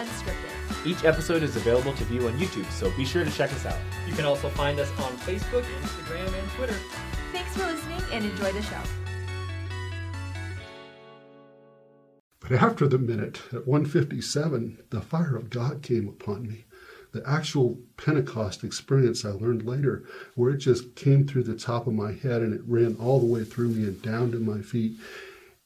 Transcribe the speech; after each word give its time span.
Unscripted. 0.00 0.86
Each 0.86 1.04
episode 1.04 1.42
is 1.42 1.56
available 1.56 1.92
to 1.92 2.04
view 2.04 2.26
on 2.26 2.32
YouTube, 2.38 2.64
so 2.70 2.90
be 2.96 3.04
sure 3.04 3.22
to 3.22 3.30
check 3.30 3.52
us 3.52 3.66
out. 3.66 3.76
You 4.08 4.14
can 4.14 4.24
also 4.24 4.48
find 4.48 4.80
us 4.80 4.88
on 4.98 5.12
Facebook, 5.18 5.62
Instagram, 5.82 6.26
and 6.26 6.50
Twitter. 6.52 6.76
Thanks 7.32 7.54
for 7.54 7.66
listening 7.66 8.00
and 8.10 8.24
enjoy 8.24 8.50
the 8.50 8.62
show. 8.62 8.80
But 12.40 12.52
after 12.52 12.88
the 12.88 12.96
minute, 12.96 13.42
at 13.52 13.66
157, 13.66 14.84
the 14.88 15.02
fire 15.02 15.36
of 15.36 15.50
God 15.50 15.82
came 15.82 16.08
upon 16.08 16.48
me. 16.48 16.64
The 17.12 17.22
actual 17.28 17.78
Pentecost 17.98 18.64
experience 18.64 19.26
I 19.26 19.32
learned 19.32 19.66
later, 19.66 20.04
where 20.34 20.50
it 20.52 20.58
just 20.58 20.94
came 20.96 21.26
through 21.26 21.42
the 21.42 21.54
top 21.54 21.86
of 21.86 21.92
my 21.92 22.12
head 22.12 22.40
and 22.40 22.54
it 22.54 22.62
ran 22.66 22.96
all 22.98 23.20
the 23.20 23.26
way 23.26 23.44
through 23.44 23.68
me 23.68 23.84
and 23.84 24.00
down 24.00 24.32
to 24.32 24.38
my 24.38 24.62
feet. 24.62 24.98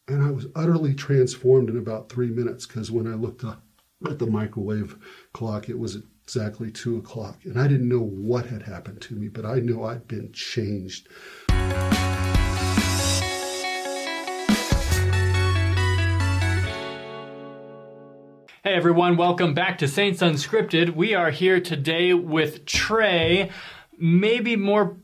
And 0.09 0.25
I 0.25 0.33
was 0.33 0.47
utterly 0.57 0.93
transformed 0.93 1.71
in 1.71 1.79
about 1.79 2.09
three 2.09 2.31
minutes 2.31 2.67
because 2.67 2.91
when 2.91 3.07
I 3.07 3.15
looked 3.15 3.45
up 3.45 3.64
at 4.07 4.19
the 4.19 4.27
microwave 4.27 4.97
clock, 5.33 5.69
it 5.69 5.79
was 5.79 6.03
exactly 6.25 6.71
two 6.71 6.99
o'clock. 6.99 7.39
And 7.45 7.59
I 7.59 7.67
didn't 7.69 7.89
know 7.89 8.03
what 8.03 8.47
had 8.47 8.63
happened 8.63 9.01
to 9.03 9.15
me, 9.15 9.29
but 9.29 9.47
I 9.47 9.61
knew 9.61 9.83
I'd 9.83 10.07
been 10.07 10.33
changed. 10.33 11.09
Hey 18.63 18.73
everyone, 18.73 19.17
welcome 19.17 19.53
back 19.55 19.79
to 19.79 19.89
Saints 19.89 20.23
Unscripted. 20.23 20.95
We 20.95 21.15
are 21.15 21.31
here 21.31 21.61
today 21.61 22.15
with 22.15 22.65
Trey, 22.65 23.51
maybe 23.99 24.57
more 24.57 24.97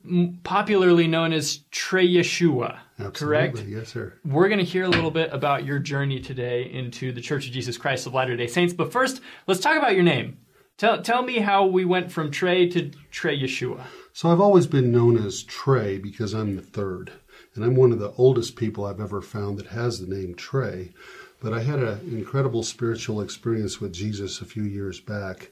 popularly 0.42 1.06
known 1.06 1.32
as 1.32 1.60
Trey 1.70 2.08
Yeshua. 2.08 2.78
Absolutely. 2.98 3.50
Correct? 3.52 3.68
Yes, 3.68 3.88
sir. 3.88 4.14
We're 4.24 4.48
going 4.48 4.58
to 4.58 4.64
hear 4.64 4.84
a 4.84 4.88
little 4.88 5.10
bit 5.10 5.32
about 5.32 5.64
your 5.64 5.78
journey 5.78 6.20
today 6.20 6.70
into 6.70 7.12
the 7.12 7.20
Church 7.20 7.46
of 7.46 7.52
Jesus 7.52 7.78
Christ 7.78 8.06
of 8.06 8.14
Latter 8.14 8.36
day 8.36 8.46
Saints. 8.46 8.74
But 8.74 8.92
first, 8.92 9.20
let's 9.46 9.60
talk 9.60 9.76
about 9.76 9.94
your 9.94 10.02
name. 10.02 10.38
Tell, 10.76 11.02
tell 11.02 11.22
me 11.22 11.38
how 11.38 11.66
we 11.66 11.84
went 11.84 12.10
from 12.10 12.30
Trey 12.30 12.68
to 12.70 12.90
Trey 13.10 13.38
Yeshua. 13.38 13.84
So 14.12 14.30
I've 14.30 14.40
always 14.40 14.66
been 14.66 14.90
known 14.90 15.16
as 15.24 15.42
Trey 15.42 15.98
because 15.98 16.32
I'm 16.32 16.56
the 16.56 16.62
third. 16.62 17.12
And 17.54 17.64
I'm 17.64 17.74
one 17.74 17.92
of 17.92 17.98
the 17.98 18.12
oldest 18.12 18.56
people 18.56 18.84
I've 18.84 19.00
ever 19.00 19.20
found 19.20 19.58
that 19.58 19.68
has 19.68 20.00
the 20.00 20.06
name 20.06 20.34
Trey. 20.34 20.92
But 21.40 21.52
I 21.52 21.62
had 21.62 21.80
an 21.80 22.00
incredible 22.12 22.62
spiritual 22.62 23.20
experience 23.20 23.80
with 23.80 23.92
Jesus 23.92 24.40
a 24.40 24.44
few 24.44 24.62
years 24.62 25.00
back. 25.00 25.50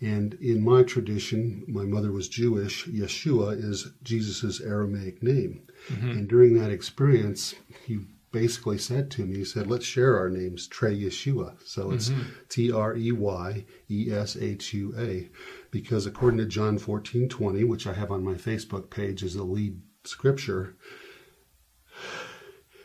And 0.00 0.34
in 0.34 0.64
my 0.64 0.84
tradition, 0.84 1.64
my 1.66 1.84
mother 1.84 2.12
was 2.12 2.28
Jewish. 2.28 2.86
Yeshua 2.86 3.62
is 3.62 3.88
Jesus' 4.02 4.60
Aramaic 4.60 5.22
name. 5.22 5.66
Mm-hmm. 5.88 6.10
And 6.10 6.28
during 6.28 6.54
that 6.54 6.70
experience, 6.70 7.54
he 7.84 7.98
basically 8.30 8.78
said 8.78 9.10
to 9.10 9.26
me, 9.26 9.38
he 9.38 9.44
said, 9.44 9.66
let's 9.66 9.84
share 9.84 10.16
our 10.16 10.28
names, 10.28 10.68
Trey 10.68 10.96
Yeshua. 10.96 11.56
So 11.64 11.90
it's 11.90 12.10
mm-hmm. 12.10 12.28
T 12.48 12.70
R 12.70 12.96
E 12.96 13.10
Y 13.10 13.64
E 13.90 14.12
S 14.12 14.36
H 14.36 14.72
U 14.74 14.94
A. 14.96 15.28
Because 15.70 16.06
according 16.06 16.38
to 16.38 16.46
John 16.46 16.78
14 16.78 17.28
20, 17.28 17.64
which 17.64 17.86
I 17.86 17.94
have 17.94 18.12
on 18.12 18.22
my 18.22 18.34
Facebook 18.34 18.90
page 18.90 19.24
as 19.24 19.34
the 19.34 19.42
lead 19.42 19.80
scripture, 20.04 20.76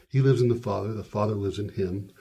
he 0.10 0.22
lives 0.22 0.42
in 0.42 0.48
the 0.48 0.56
Father, 0.56 0.94
the 0.94 1.04
Father 1.04 1.36
lives 1.36 1.60
in 1.60 1.70
him. 1.70 2.12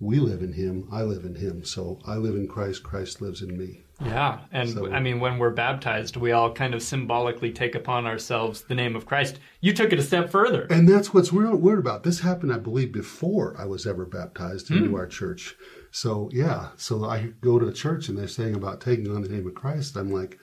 We 0.00 0.18
live 0.18 0.42
in 0.42 0.54
him, 0.54 0.88
I 0.90 1.02
live 1.02 1.24
in 1.24 1.34
him. 1.34 1.62
So 1.62 2.00
I 2.06 2.16
live 2.16 2.34
in 2.34 2.48
Christ, 2.48 2.82
Christ 2.82 3.20
lives 3.20 3.42
in 3.42 3.56
me. 3.56 3.82
Yeah, 4.02 4.40
and 4.50 4.70
So- 4.70 4.90
I 4.90 4.98
mean, 4.98 5.20
when 5.20 5.38
we're 5.38 5.50
baptized, 5.50 6.16
we 6.16 6.32
all 6.32 6.52
kind 6.52 6.74
of 6.74 6.82
symbolically 6.82 7.52
take 7.52 7.74
upon 7.74 8.06
ourselves 8.06 8.62
the 8.62 8.74
name 8.74 8.96
of 8.96 9.04
Christ. 9.04 9.38
You 9.60 9.74
took 9.74 9.92
it 9.92 9.98
a 9.98 10.02
step 10.02 10.30
further. 10.30 10.62
And 10.70 10.88
that's 10.88 11.12
what's 11.12 11.34
real 11.34 11.54
weird 11.54 11.78
about 11.78 12.02
this 12.02 12.20
happened, 12.20 12.50
I 12.52 12.58
believe, 12.58 12.92
before 12.92 13.54
I 13.58 13.66
was 13.66 13.86
ever 13.86 14.06
baptized 14.06 14.70
into 14.70 14.88
hmm. 14.88 14.94
our 14.94 15.06
church. 15.06 15.54
So 15.90 16.30
yeah, 16.32 16.68
so 16.76 17.04
I 17.04 17.32
go 17.40 17.58
to 17.58 17.66
the 17.66 17.72
church 17.72 18.08
and 18.08 18.16
they're 18.16 18.28
saying 18.28 18.54
about 18.54 18.80
taking 18.80 19.14
on 19.14 19.22
the 19.22 19.28
name 19.28 19.46
of 19.46 19.54
Christ. 19.54 19.96
I'm 19.96 20.10
like, 20.10 20.38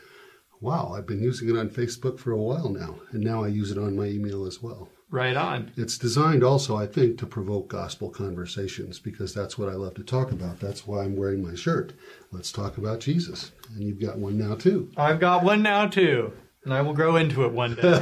wow, 0.61 0.93
I've 0.95 1.07
been 1.07 1.23
using 1.23 1.49
it 1.49 1.57
on 1.57 1.69
Facebook 1.69 2.19
for 2.19 2.31
a 2.31 2.37
while 2.37 2.69
now, 2.69 2.99
and 3.11 3.23
now 3.23 3.43
I 3.43 3.47
use 3.47 3.71
it 3.71 3.77
on 3.77 3.95
my 3.95 4.05
email 4.05 4.45
as 4.45 4.61
well. 4.61 4.89
Right 5.09 5.37
on. 5.37 5.71
It's 5.77 5.97
designed 5.97 6.43
also, 6.43 6.75
I 6.75 6.85
think, 6.85 7.17
to 7.19 7.25
provoke 7.25 7.69
gospel 7.69 8.09
conversations 8.09 8.99
because 8.99 9.33
that's 9.33 9.57
what 9.57 9.69
I 9.69 9.73
love 9.73 9.93
to 9.95 10.03
talk 10.03 10.31
about. 10.31 10.59
That's 10.59 10.85
why 10.85 11.03
I'm 11.03 11.15
wearing 11.15 11.41
my 11.41 11.55
shirt. 11.55 11.93
Let's 12.31 12.51
talk 12.51 12.77
about 12.77 12.99
Jesus. 12.99 13.53
And 13.73 13.83
you've 13.83 14.01
got 14.01 14.17
one 14.17 14.37
now 14.37 14.55
too. 14.55 14.91
I've 14.97 15.21
got 15.21 15.43
one 15.45 15.61
now 15.63 15.87
too, 15.87 16.33
and 16.65 16.73
I 16.73 16.81
will 16.81 16.93
grow 16.93 17.15
into 17.15 17.45
it 17.45 17.53
one 17.53 17.75
day. 17.75 18.01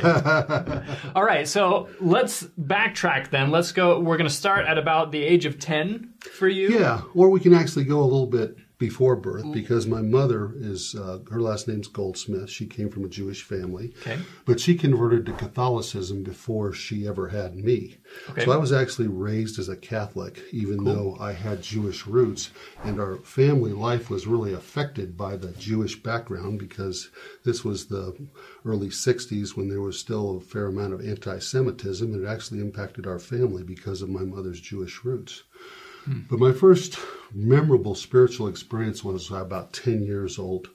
All 1.15 1.23
right, 1.23 1.47
so 1.47 1.89
let's 2.01 2.43
backtrack 2.59 3.29
then. 3.29 3.51
Let's 3.51 3.71
go. 3.71 3.99
We're 3.99 4.17
going 4.17 4.29
to 4.29 4.35
start 4.35 4.65
at 4.65 4.79
about 4.79 5.11
the 5.11 5.21
age 5.21 5.45
of 5.45 5.59
10 5.59 6.15
for 6.33 6.47
you. 6.47 6.69
Yeah, 6.69 7.01
or 7.13 7.29
we 7.29 7.39
can 7.39 7.53
actually 7.53 7.85
go 7.85 7.99
a 7.99 8.01
little 8.01 8.25
bit 8.25 8.57
before 8.77 9.15
birth 9.15 9.45
because 9.53 9.87
my 9.87 10.01
mother 10.01 10.53
is 10.57 10.95
uh, 10.95 11.19
her 11.31 11.39
last 11.41 11.67
name's 11.67 11.87
Goldsmith. 11.87 12.49
She 12.49 12.65
came 12.65 12.89
from 12.89 13.05
a 13.05 13.09
Jewish 13.09 13.43
family, 13.43 13.93
Okay. 14.01 14.19
but 14.45 14.59
she 14.59 14.75
converted 14.75 15.25
to 15.25 15.33
Catholicism 15.33 16.23
before 16.23 16.73
she 16.73 17.07
ever 17.07 17.29
had 17.29 17.55
me. 17.55 17.97
Okay. 18.29 18.43
So 18.45 18.51
I 18.51 18.57
was 18.57 18.73
actually 18.73 19.07
raised 19.07 19.59
as 19.59 19.69
a 19.69 19.77
Catholic, 19.77 20.41
even 20.51 20.83
though 20.83 21.15
I 21.19 21.31
had 21.31 21.61
Jewish 21.61 22.05
roots, 22.05 22.51
and 22.83 22.99
our 22.99 23.17
family 23.17 23.71
life 23.71 24.09
was 24.09 24.27
really 24.27 24.53
affected 24.53 25.15
by 25.15 25.37
the 25.37 25.51
Jewish 25.53 26.01
background 26.01 26.59
because 26.59 27.09
this 27.43 27.63
was 27.63 27.85
the 27.87 28.15
early 28.65 28.89
'60s 28.89 29.55
when 29.55 29.69
there 29.69 29.81
was 29.81 29.97
still 29.99 30.37
a 30.37 30.41
fair 30.41 30.67
amount 30.67 30.93
of 30.93 31.05
anti-Semitism, 31.05 32.13
and 32.13 32.23
it 32.25 32.27
actually 32.27 32.59
impacted 32.59 33.07
our 33.07 33.19
family 33.19 33.63
because 33.63 34.01
of 34.01 34.09
my 34.09 34.23
mother's 34.23 34.59
Jewish 34.59 35.03
roots. 35.05 35.43
But 36.07 36.39
my 36.39 36.51
first 36.51 36.99
memorable 37.33 37.95
spiritual 37.95 38.47
experience 38.47 39.03
was 39.03 39.31
about 39.31 39.73
10 39.73 40.03
years 40.03 40.37
old. 40.37 40.69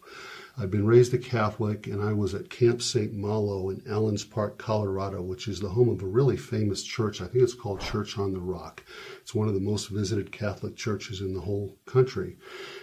I'd 0.58 0.72
been 0.72 0.86
raised 0.86 1.14
a 1.14 1.18
Catholic 1.18 1.86
and 1.86 2.02
I 2.02 2.12
was 2.12 2.34
at 2.34 2.50
Camp 2.50 2.82
St. 2.82 3.14
Malo 3.14 3.70
in 3.70 3.80
Allenspark, 3.82 4.58
Colorado, 4.58 5.22
which 5.22 5.46
is 5.46 5.60
the 5.60 5.68
home 5.68 5.88
of 5.88 6.02
a 6.02 6.06
really 6.06 6.36
famous 6.36 6.82
church. 6.82 7.20
I 7.20 7.26
think 7.26 7.44
it's 7.44 7.54
called 7.54 7.80
Church 7.80 8.18
on 8.18 8.32
the 8.32 8.40
Rock. 8.40 8.82
It's 9.20 9.34
one 9.34 9.46
of 9.46 9.54
the 9.54 9.60
most 9.60 9.88
visited 9.88 10.32
Catholic 10.32 10.74
churches 10.76 11.20
in 11.20 11.32
the 11.32 11.40
whole 11.40 11.78
country. 11.86 12.36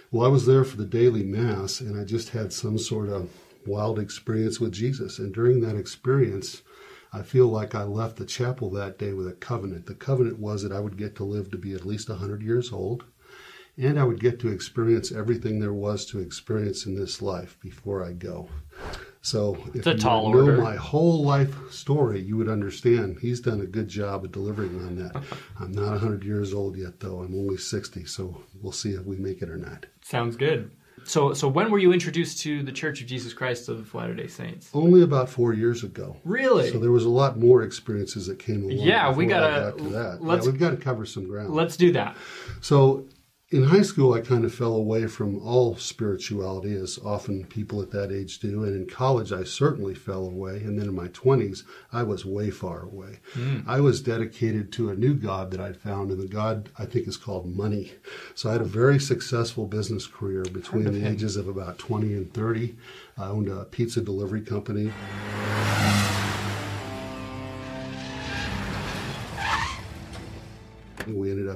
Well, 0.09 0.25
I 0.25 0.29
was 0.29 0.45
there 0.45 0.63
for 0.63 0.77
the 0.77 0.85
daily 0.85 1.23
Mass 1.23 1.81
and 1.81 1.99
I 1.99 2.05
just 2.05 2.29
had 2.29 2.53
some 2.53 2.77
sort 2.77 3.09
of 3.09 3.29
wild 3.65 3.99
experience 3.99 4.59
with 4.59 4.71
Jesus. 4.71 5.19
And 5.19 5.33
during 5.33 5.59
that 5.61 5.75
experience, 5.75 6.61
I 7.13 7.21
feel 7.21 7.47
like 7.47 7.73
I 7.73 7.83
left 7.83 8.17
the 8.17 8.25
chapel 8.25 8.69
that 8.71 8.99
day 8.99 9.13
with 9.13 9.27
a 9.27 9.33
covenant. 9.33 9.85
The 9.85 9.95
covenant 9.95 10.39
was 10.39 10.63
that 10.63 10.71
I 10.71 10.79
would 10.79 10.97
get 10.97 11.15
to 11.17 11.23
live 11.23 11.51
to 11.51 11.57
be 11.57 11.73
at 11.73 11.85
least 11.85 12.09
100 12.09 12.41
years 12.41 12.71
old, 12.71 13.05
and 13.77 13.99
I 13.99 14.03
would 14.03 14.19
get 14.19 14.39
to 14.41 14.49
experience 14.49 15.11
everything 15.11 15.59
there 15.59 15.73
was 15.73 16.05
to 16.07 16.19
experience 16.19 16.85
in 16.85 16.95
this 16.95 17.21
life 17.21 17.57
before 17.61 18.03
I 18.03 18.13
go. 18.13 18.49
So, 19.21 19.57
if 19.73 19.85
you 19.85 19.93
know 19.95 20.21
order. 20.21 20.57
my 20.57 20.75
whole 20.75 21.23
life 21.23 21.71
story, 21.71 22.21
you 22.21 22.37
would 22.37 22.47
understand 22.47 23.17
he's 23.19 23.41
done 23.41 23.59
a 23.59 23.65
good 23.65 23.89
job 23.89 24.23
of 24.23 24.31
delivering 24.31 24.75
on 24.85 24.95
that. 24.97 25.21
I'm 25.59 25.73
not 25.73 25.91
100 25.91 26.23
years 26.23 26.53
old 26.53 26.77
yet, 26.77 26.99
though. 26.99 27.19
I'm 27.19 27.35
only 27.35 27.57
60, 27.57 28.05
so 28.05 28.41
we'll 28.61 28.71
see 28.71 28.91
if 28.91 29.05
we 29.05 29.17
make 29.17 29.41
it 29.41 29.49
or 29.49 29.57
not. 29.57 29.85
Sounds 30.01 30.37
good. 30.37 30.71
So, 31.07 31.33
so 31.33 31.47
when 31.47 31.71
were 31.71 31.79
you 31.79 31.93
introduced 31.93 32.39
to 32.41 32.61
the 32.63 32.71
Church 32.71 32.99
of 33.01 33.07
Jesus 33.07 33.33
Christ 33.33 33.69
of 33.69 33.93
Latter 33.95 34.13
Day 34.13 34.27
Saints? 34.27 34.69
Only 34.73 35.03
about 35.03 35.29
four 35.29 35.53
years 35.53 35.83
ago. 35.83 36.17
Really? 36.25 36.69
So 36.69 36.79
there 36.79 36.91
was 36.91 37.05
a 37.05 37.09
lot 37.09 37.39
more 37.39 37.63
experiences 37.63 38.27
that 38.27 38.39
came 38.39 38.63
along. 38.63 38.85
Yeah, 38.85 39.13
we 39.13 39.25
gotta- 39.25 39.71
got 39.71 39.77
to 39.77 39.89
that. 39.91 40.21
let's- 40.21 40.45
yeah, 40.45 40.51
we've 40.51 40.59
got 40.59 40.71
to 40.71 40.77
cover 40.77 41.05
some 41.05 41.25
ground. 41.25 41.53
Let's 41.55 41.77
do 41.77 41.93
that. 41.93 42.17
So 42.61 43.05
in 43.49 43.63
high 43.63 43.81
school, 43.81 44.13
I 44.13 44.19
kind 44.19 44.43
of 44.43 44.53
fell 44.53 44.75
away 44.75 45.07
from 45.07 45.39
all 45.39 45.77
spirituality, 45.77 46.73
as 46.73 46.99
often 47.03 47.45
people 47.45 47.81
at 47.81 47.91
that 47.91 48.11
age 48.11 48.39
do. 48.39 48.65
And 48.65 48.75
in 48.75 48.93
college, 48.93 49.31
I 49.31 49.45
certainly 49.45 49.95
fell 49.95 50.25
away. 50.25 50.57
And 50.57 50.77
then 50.77 50.89
in 50.89 50.95
my 50.95 51.07
20s, 51.07 51.63
I 51.93 52.03
was 52.03 52.25
way 52.25 52.49
far 52.49 52.81
away. 52.81 53.19
Hmm. 53.33 53.59
I 53.65 53.79
was 53.79 54.01
dedicated 54.01 54.73
to 54.73 54.89
a 54.89 54.95
new 54.95 55.13
God 55.13 55.51
that 55.51 55.61
I'd 55.61 55.77
found, 55.77 56.11
and 56.11 56.19
the 56.19 56.27
God 56.27 56.69
I 56.77 56.85
think 56.85 57.07
is 57.07 57.15
called 57.15 57.55
money. 57.55 57.93
So 58.35 58.49
I 58.49 58.53
had 58.53 58.61
a 58.61 58.65
very 58.65 58.99
successful 58.99 59.65
business 59.65 60.07
career 60.07 60.43
between 60.43 60.91
the 60.91 61.07
ages 61.07 61.37
of 61.37 61.47
about 61.47 61.77
20 61.77 62.13
and 62.15 62.33
30. 62.33 62.75
I 63.17 63.27
owned 63.27 63.47
a 63.47 63.63
pizza 63.63 64.01
delivery 64.01 64.41
company. 64.41 64.91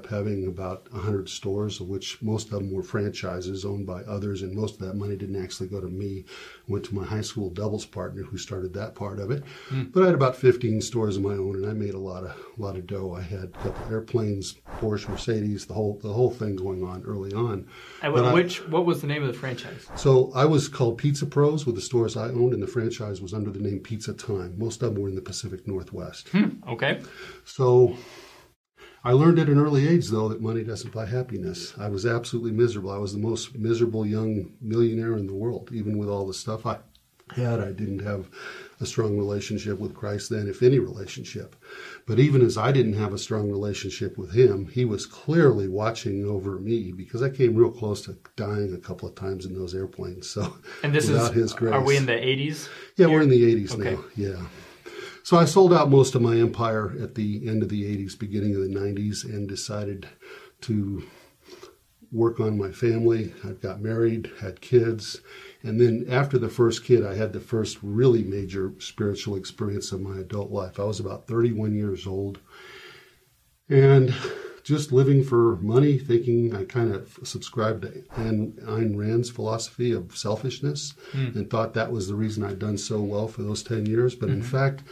Up 0.01 0.11
having 0.11 0.47
about 0.47 0.91
100 0.91 1.29
stores, 1.29 1.79
of 1.79 1.87
which 1.87 2.21
most 2.21 2.45
of 2.45 2.51
them 2.53 2.71
were 2.71 2.81
franchises 2.83 3.65
owned 3.65 3.85
by 3.85 4.01
others, 4.03 4.41
and 4.41 4.53
most 4.55 4.79
of 4.79 4.87
that 4.87 4.95
money 4.95 5.15
didn't 5.15 5.41
actually 5.41 5.67
go 5.67 5.79
to 5.79 5.87
me. 5.87 6.25
Went 6.67 6.85
to 6.85 6.95
my 6.95 7.05
high 7.05 7.21
school 7.21 7.49
doubles 7.49 7.85
partner 7.85 8.23
who 8.23 8.37
started 8.37 8.73
that 8.73 8.95
part 8.95 9.19
of 9.19 9.29
it. 9.31 9.43
Hmm. 9.69 9.83
But 9.93 10.03
I 10.03 10.05
had 10.07 10.15
about 10.15 10.35
15 10.35 10.81
stores 10.81 11.17
of 11.17 11.23
my 11.23 11.33
own, 11.33 11.55
and 11.55 11.65
I 11.65 11.73
made 11.73 11.93
a 11.93 11.99
lot 11.99 12.23
of 12.23 12.31
a 12.57 12.61
lot 12.61 12.75
of 12.77 12.87
dough. 12.87 13.13
I 13.13 13.21
had 13.21 13.43
a 13.43 13.47
couple 13.47 13.91
airplanes, 13.91 14.55
Porsche, 14.79 15.09
Mercedes, 15.09 15.65
the 15.65 15.73
whole 15.73 15.99
the 16.01 16.13
whole 16.13 16.31
thing 16.31 16.55
going 16.55 16.83
on 16.83 17.03
early 17.03 17.33
on. 17.33 17.67
And 18.01 18.13
But 18.13 18.25
I- 18.25 18.33
which 18.33 18.67
what 18.67 18.85
was 18.85 19.01
the 19.01 19.07
name 19.07 19.21
of 19.21 19.27
the 19.27 19.37
franchise? 19.37 19.87
so 19.95 20.31
I 20.33 20.45
was 20.45 20.67
called 20.67 20.97
Pizza 20.97 21.25
Pros 21.25 21.65
with 21.65 21.75
the 21.75 21.81
stores 21.81 22.17
I 22.17 22.29
owned, 22.29 22.53
and 22.53 22.63
the 22.63 22.67
franchise 22.67 23.21
was 23.21 23.33
under 23.33 23.51
the 23.51 23.59
name 23.59 23.79
Pizza 23.79 24.13
Time. 24.13 24.55
Most 24.57 24.81
of 24.81 24.93
them 24.93 25.01
were 25.03 25.09
in 25.09 25.15
the 25.15 25.21
Pacific 25.21 25.67
Northwest. 25.67 26.29
Hmm, 26.29 26.49
okay. 26.67 27.01
So 27.45 27.95
I 29.03 29.13
learned 29.13 29.39
at 29.39 29.49
an 29.49 29.57
early 29.57 29.87
age, 29.87 30.09
though, 30.09 30.29
that 30.29 30.41
money 30.41 30.63
doesn't 30.63 30.93
buy 30.93 31.05
happiness. 31.07 31.73
I 31.79 31.89
was 31.89 32.05
absolutely 32.05 32.51
miserable. 32.51 32.91
I 32.91 32.97
was 32.97 33.13
the 33.13 33.19
most 33.19 33.55
miserable 33.55 34.05
young 34.05 34.51
millionaire 34.61 35.17
in 35.17 35.25
the 35.25 35.33
world, 35.33 35.71
even 35.73 35.97
with 35.97 36.07
all 36.07 36.27
the 36.27 36.35
stuff 36.35 36.65
I 36.67 36.77
had. 37.35 37.59
I 37.61 37.71
didn't 37.71 38.03
have 38.03 38.27
a 38.79 38.85
strong 38.85 39.17
relationship 39.17 39.79
with 39.79 39.95
Christ 39.95 40.29
then, 40.29 40.47
if 40.47 40.61
any 40.61 40.77
relationship. 40.77 41.55
But 42.05 42.19
even 42.19 42.41
as 42.45 42.57
I 42.59 42.71
didn't 42.71 42.93
have 42.93 43.13
a 43.13 43.17
strong 43.17 43.49
relationship 43.49 44.17
with 44.19 44.33
Him, 44.33 44.67
He 44.67 44.85
was 44.85 45.07
clearly 45.07 45.67
watching 45.67 46.23
over 46.25 46.59
me 46.59 46.91
because 46.91 47.23
I 47.23 47.29
came 47.29 47.55
real 47.55 47.71
close 47.71 48.01
to 48.01 48.17
dying 48.35 48.73
a 48.75 48.77
couple 48.77 49.07
of 49.09 49.15
times 49.15 49.45
in 49.47 49.55
those 49.55 49.73
airplanes. 49.73 50.29
So, 50.29 50.53
And 50.83 50.93
this 50.93 51.07
without 51.07 51.31
is 51.31 51.37
His 51.37 51.53
grace, 51.53 51.73
are 51.73 51.83
we 51.83 51.97
in 51.97 52.05
the 52.05 52.11
80s? 52.13 52.69
yeah, 52.97 53.07
we're 53.07 53.21
in 53.23 53.29
the 53.29 53.43
80s 53.43 53.73
Okay. 53.79 53.95
now. 53.95 54.03
Yeah. 54.15 54.41
So 55.23 55.37
I 55.37 55.45
sold 55.45 55.73
out 55.73 55.89
most 55.89 56.15
of 56.15 56.21
my 56.21 56.37
empire 56.37 56.95
at 57.01 57.15
the 57.15 57.47
end 57.47 57.63
of 57.63 57.69
the 57.69 57.83
80s, 57.83 58.17
beginning 58.17 58.55
of 58.55 58.61
the 58.61 58.67
90s, 58.67 59.23
and 59.23 59.47
decided 59.47 60.07
to 60.61 61.03
work 62.11 62.39
on 62.39 62.57
my 62.57 62.71
family. 62.71 63.33
I 63.43 63.51
got 63.51 63.81
married, 63.81 64.31
had 64.41 64.61
kids, 64.61 65.21
and 65.63 65.79
then 65.79 66.05
after 66.09 66.37
the 66.37 66.49
first 66.49 66.83
kid, 66.83 67.05
I 67.05 67.15
had 67.15 67.33
the 67.33 67.39
first 67.39 67.77
really 67.81 68.23
major 68.23 68.73
spiritual 68.79 69.35
experience 69.35 69.91
of 69.91 70.01
my 70.01 70.19
adult 70.19 70.51
life. 70.51 70.79
I 70.79 70.83
was 70.83 70.99
about 70.99 71.27
31 71.27 71.75
years 71.75 72.05
old 72.07 72.39
and 73.69 74.13
just 74.63 74.91
living 74.91 75.23
for 75.23 75.55
money, 75.57 75.97
thinking 75.97 76.55
I 76.55 76.65
kind 76.65 76.93
of 76.93 77.17
subscribed 77.23 77.81
to 77.83 77.89
Ayn 78.15 78.53
Ayn 78.63 78.95
Rand's 78.95 79.29
philosophy 79.29 79.91
of 79.91 80.15
selfishness 80.15 80.93
and 81.35 81.49
thought 81.49 81.73
that 81.73 81.91
was 81.91 82.07
the 82.07 82.15
reason 82.15 82.43
I'd 82.43 82.59
done 82.59 82.77
so 82.77 83.01
well 83.01 83.27
for 83.27 83.41
those 83.43 83.63
10 83.63 83.85
years. 83.85 84.15
But 84.15 84.29
in 84.29 84.41
fact, 84.43 84.83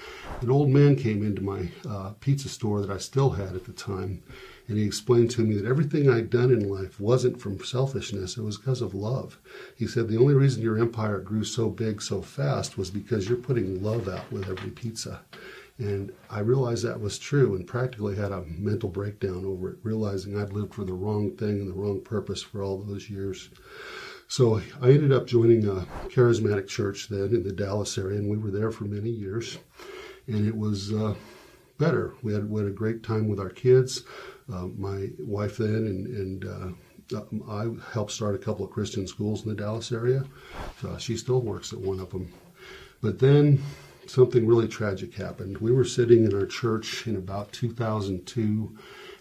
an 0.41 0.49
old 0.49 0.69
man 0.69 0.95
came 0.95 1.23
into 1.23 1.41
my 1.43 1.69
uh, 1.87 2.11
pizza 2.19 2.49
store 2.49 2.81
that 2.81 2.89
I 2.89 2.97
still 2.97 3.31
had 3.31 3.55
at 3.55 3.65
the 3.65 3.73
time, 3.73 4.23
and 4.67 4.77
he 4.77 4.85
explained 4.85 5.31
to 5.31 5.41
me 5.41 5.55
that 5.55 5.67
everything 5.67 6.09
I'd 6.09 6.29
done 6.29 6.51
in 6.51 6.69
life 6.69 6.99
wasn't 6.99 7.41
from 7.41 7.63
selfishness, 7.63 8.37
it 8.37 8.43
was 8.43 8.57
because 8.57 8.81
of 8.81 8.93
love. 8.93 9.39
He 9.75 9.87
said, 9.87 10.07
The 10.07 10.17
only 10.17 10.33
reason 10.35 10.61
your 10.61 10.77
empire 10.79 11.19
grew 11.19 11.43
so 11.43 11.69
big 11.69 12.01
so 12.01 12.21
fast 12.21 12.77
was 12.77 12.91
because 12.91 13.27
you're 13.27 13.37
putting 13.37 13.83
love 13.83 14.07
out 14.07 14.31
with 14.31 14.47
every 14.49 14.71
pizza. 14.71 15.21
And 15.79 16.11
I 16.29 16.39
realized 16.39 16.83
that 16.83 16.99
was 16.99 17.17
true 17.17 17.55
and 17.55 17.65
practically 17.65 18.15
had 18.15 18.33
a 18.33 18.43
mental 18.45 18.89
breakdown 18.89 19.45
over 19.45 19.71
it, 19.71 19.77
realizing 19.81 20.37
I'd 20.37 20.51
lived 20.51 20.73
for 20.73 20.83
the 20.83 20.93
wrong 20.93 21.31
thing 21.37 21.61
and 21.61 21.69
the 21.69 21.73
wrong 21.73 22.01
purpose 22.01 22.41
for 22.41 22.61
all 22.61 22.77
those 22.77 23.09
years. 23.09 23.49
So 24.27 24.61
I 24.81 24.89
ended 24.89 25.13
up 25.13 25.25
joining 25.25 25.65
a 25.67 25.87
charismatic 26.09 26.67
church 26.67 27.07
then 27.07 27.33
in 27.33 27.43
the 27.43 27.53
Dallas 27.53 27.97
area, 27.97 28.19
and 28.19 28.29
we 28.29 28.37
were 28.37 28.51
there 28.51 28.71
for 28.71 28.83
many 28.83 29.09
years. 29.09 29.57
And 30.27 30.45
it 30.45 30.55
was 30.55 30.93
uh, 30.93 31.15
better. 31.77 32.13
We 32.23 32.33
had, 32.33 32.49
we 32.49 32.61
had 32.61 32.69
a 32.69 32.73
great 32.73 33.01
time 33.01 33.29
with 33.29 33.39
our 33.39 33.49
kids. 33.49 34.03
Uh, 34.53 34.67
my 34.77 35.09
wife 35.17 35.57
then 35.57 35.67
and, 35.69 36.07
and 36.07 36.45
uh, 36.45 36.69
I 37.49 37.69
helped 37.91 38.11
start 38.11 38.35
a 38.35 38.39
couple 38.39 38.65
of 38.65 38.71
Christian 38.71 39.07
schools 39.07 39.43
in 39.43 39.49
the 39.49 39.55
Dallas 39.55 39.91
area. 39.93 40.25
So 40.81 40.97
she 40.97 41.15
still 41.17 41.41
works 41.41 41.71
at 41.71 41.79
one 41.79 41.99
of 41.99 42.09
them. 42.11 42.31
But 43.01 43.17
then 43.17 43.63
something 44.09 44.47
really 44.47 44.67
tragic 44.67 45.13
happened. 45.13 45.59
We 45.59 45.71
were 45.71 45.83
sitting 45.83 46.25
in 46.25 46.33
our 46.33 46.45
church 46.45 47.05
in 47.05 47.15
about 47.15 47.51
2002, 47.51 48.75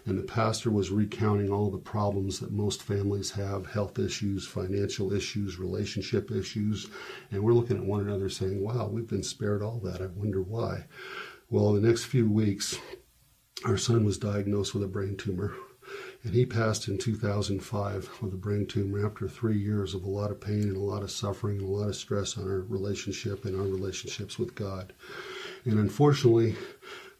and 0.05 0.17
the 0.17 0.23
pastor 0.23 0.71
was 0.71 0.89
recounting 0.89 1.51
all 1.51 1.69
the 1.69 1.77
problems 1.77 2.39
that 2.39 2.51
most 2.51 2.81
families 2.81 3.31
have 3.31 3.67
health 3.67 3.99
issues, 3.99 4.47
financial 4.47 5.13
issues, 5.13 5.59
relationship 5.59 6.31
issues. 6.31 6.87
And 7.29 7.43
we're 7.43 7.53
looking 7.53 7.77
at 7.77 7.85
one 7.85 8.01
another 8.01 8.29
saying, 8.29 8.63
Wow, 8.63 8.87
we've 8.87 9.07
been 9.07 9.23
spared 9.23 9.61
all 9.61 9.79
that. 9.83 10.01
I 10.01 10.07
wonder 10.07 10.41
why. 10.41 10.85
Well, 11.49 11.73
the 11.73 11.81
next 11.81 12.05
few 12.05 12.29
weeks, 12.29 12.79
our 13.65 13.77
son 13.77 14.03
was 14.05 14.17
diagnosed 14.17 14.73
with 14.73 14.83
a 14.83 14.87
brain 14.87 15.17
tumor. 15.17 15.53
And 16.23 16.33
he 16.33 16.45
passed 16.45 16.87
in 16.89 16.97
2005 16.97 18.09
with 18.21 18.33
a 18.33 18.37
brain 18.37 18.65
tumor 18.65 19.05
after 19.05 19.27
three 19.27 19.57
years 19.57 19.93
of 19.93 20.03
a 20.03 20.09
lot 20.09 20.31
of 20.31 20.41
pain 20.41 20.63
and 20.63 20.75
a 20.75 20.81
lot 20.81 21.01
of 21.01 21.11
suffering 21.11 21.59
and 21.59 21.65
a 21.65 21.71
lot 21.71 21.87
of 21.87 21.95
stress 21.95 22.37
on 22.37 22.43
our 22.43 22.61
relationship 22.61 23.45
and 23.45 23.55
our 23.55 23.65
relationships 23.65 24.37
with 24.37 24.53
God. 24.53 24.91
And 25.63 25.79
unfortunately, 25.79 26.55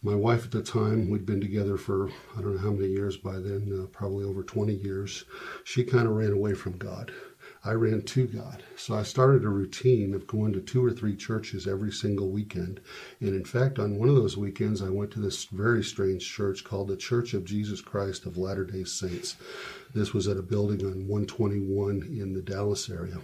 my 0.02 0.16
wife 0.16 0.46
at 0.46 0.52
the 0.52 0.62
time, 0.62 1.10
we'd 1.10 1.26
been 1.26 1.42
together 1.42 1.78
for 1.78 2.10
I 2.38 2.42
don't 2.42 2.56
know 2.56 2.62
how 2.62 2.72
many 2.72 2.88
years 2.88 3.16
by 3.18 3.34
then, 3.34 3.82
uh, 3.82 3.88
probably 3.88 4.26
over 4.26 4.44
20 4.44 4.74
years. 4.74 5.24
She 5.64 5.84
kind 5.84 6.08
of 6.08 6.16
ran 6.16 6.32
away 6.32 6.54
from 6.54 6.78
God. 6.78 7.12
I 7.66 7.74
ran 7.74 8.04
to 8.04 8.26
God. 8.26 8.64
So 8.78 8.96
I 8.96 9.04
started 9.04 9.44
a 9.44 9.50
routine 9.50 10.14
of 10.14 10.28
going 10.28 10.54
to 10.54 10.62
two 10.62 10.84
or 10.86 10.92
three 10.92 11.16
churches 11.16 11.68
every 11.68 11.92
single 11.92 12.30
weekend. 12.30 12.80
And 13.20 13.36
in 13.36 13.44
fact, 13.44 13.80
on 13.80 13.98
one 13.98 14.08
of 14.08 14.16
those 14.16 14.38
weekends, 14.38 14.82
I 14.82 14.90
went 14.90 15.12
to 15.12 15.20
this 15.20 15.44
very 15.46 15.84
strange 15.84 16.26
church 16.26 16.64
called 16.64 16.88
the 16.88 16.96
Church 16.96 17.34
of 17.34 17.44
Jesus 17.44 17.82
Christ 17.82 18.26
of 18.26 18.38
Latter 18.38 18.64
day 18.64 18.86
Saints. 18.86 19.36
This 19.94 20.14
was 20.14 20.28
at 20.28 20.38
a 20.38 20.42
building 20.42 20.86
on 20.86 21.08
121 21.08 22.04
in 22.04 22.34
the 22.34 22.42
Dallas 22.42 22.90
area. 22.90 23.18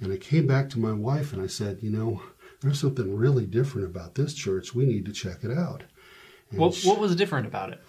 And 0.00 0.12
I 0.12 0.16
came 0.16 0.46
back 0.46 0.70
to 0.70 0.78
my 0.78 0.92
wife 0.92 1.32
and 1.32 1.42
I 1.42 1.46
said, 1.48 1.78
You 1.82 1.90
know, 1.90 2.22
there's 2.60 2.80
something 2.80 3.16
really 3.16 3.46
different 3.46 3.88
about 3.88 4.14
this 4.14 4.32
church. 4.34 4.74
We 4.74 4.86
need 4.86 5.06
to 5.06 5.12
check 5.12 5.42
it 5.42 5.50
out. 5.50 5.82
And 6.50 6.60
What 6.60 6.98
was 7.00 7.16
different 7.16 7.46
about 7.46 7.72
it? 7.72 7.80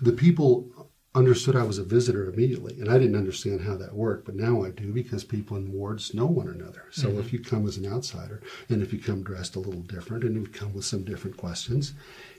the 0.00 0.12
people 0.12 0.68
understood 1.16 1.56
I 1.56 1.62
was 1.62 1.78
a 1.78 1.84
visitor 1.84 2.28
immediately, 2.28 2.78
and 2.78 2.90
I 2.90 2.98
didn't 2.98 3.16
understand 3.16 3.62
how 3.62 3.76
that 3.76 3.94
worked, 3.94 4.26
but 4.26 4.36
now 4.36 4.62
I 4.62 4.70
do 4.70 4.92
because 4.92 5.24
people 5.24 5.56
in 5.56 5.72
wards 5.72 6.12
know 6.12 6.26
one 6.26 6.48
another. 6.48 6.84
So 6.90 7.08
if 7.18 7.32
you 7.32 7.40
come 7.40 7.66
as 7.66 7.78
an 7.78 7.90
outsider, 7.90 8.42
and 8.68 8.82
if 8.82 8.92
you 8.92 8.98
come 8.98 9.22
dressed 9.22 9.56
a 9.56 9.60
little 9.60 9.80
different, 9.80 10.24
and 10.24 10.34
you 10.34 10.46
come 10.46 10.74
with 10.74 10.84
some 10.84 11.04
different 11.04 11.38
questions, 11.38 11.94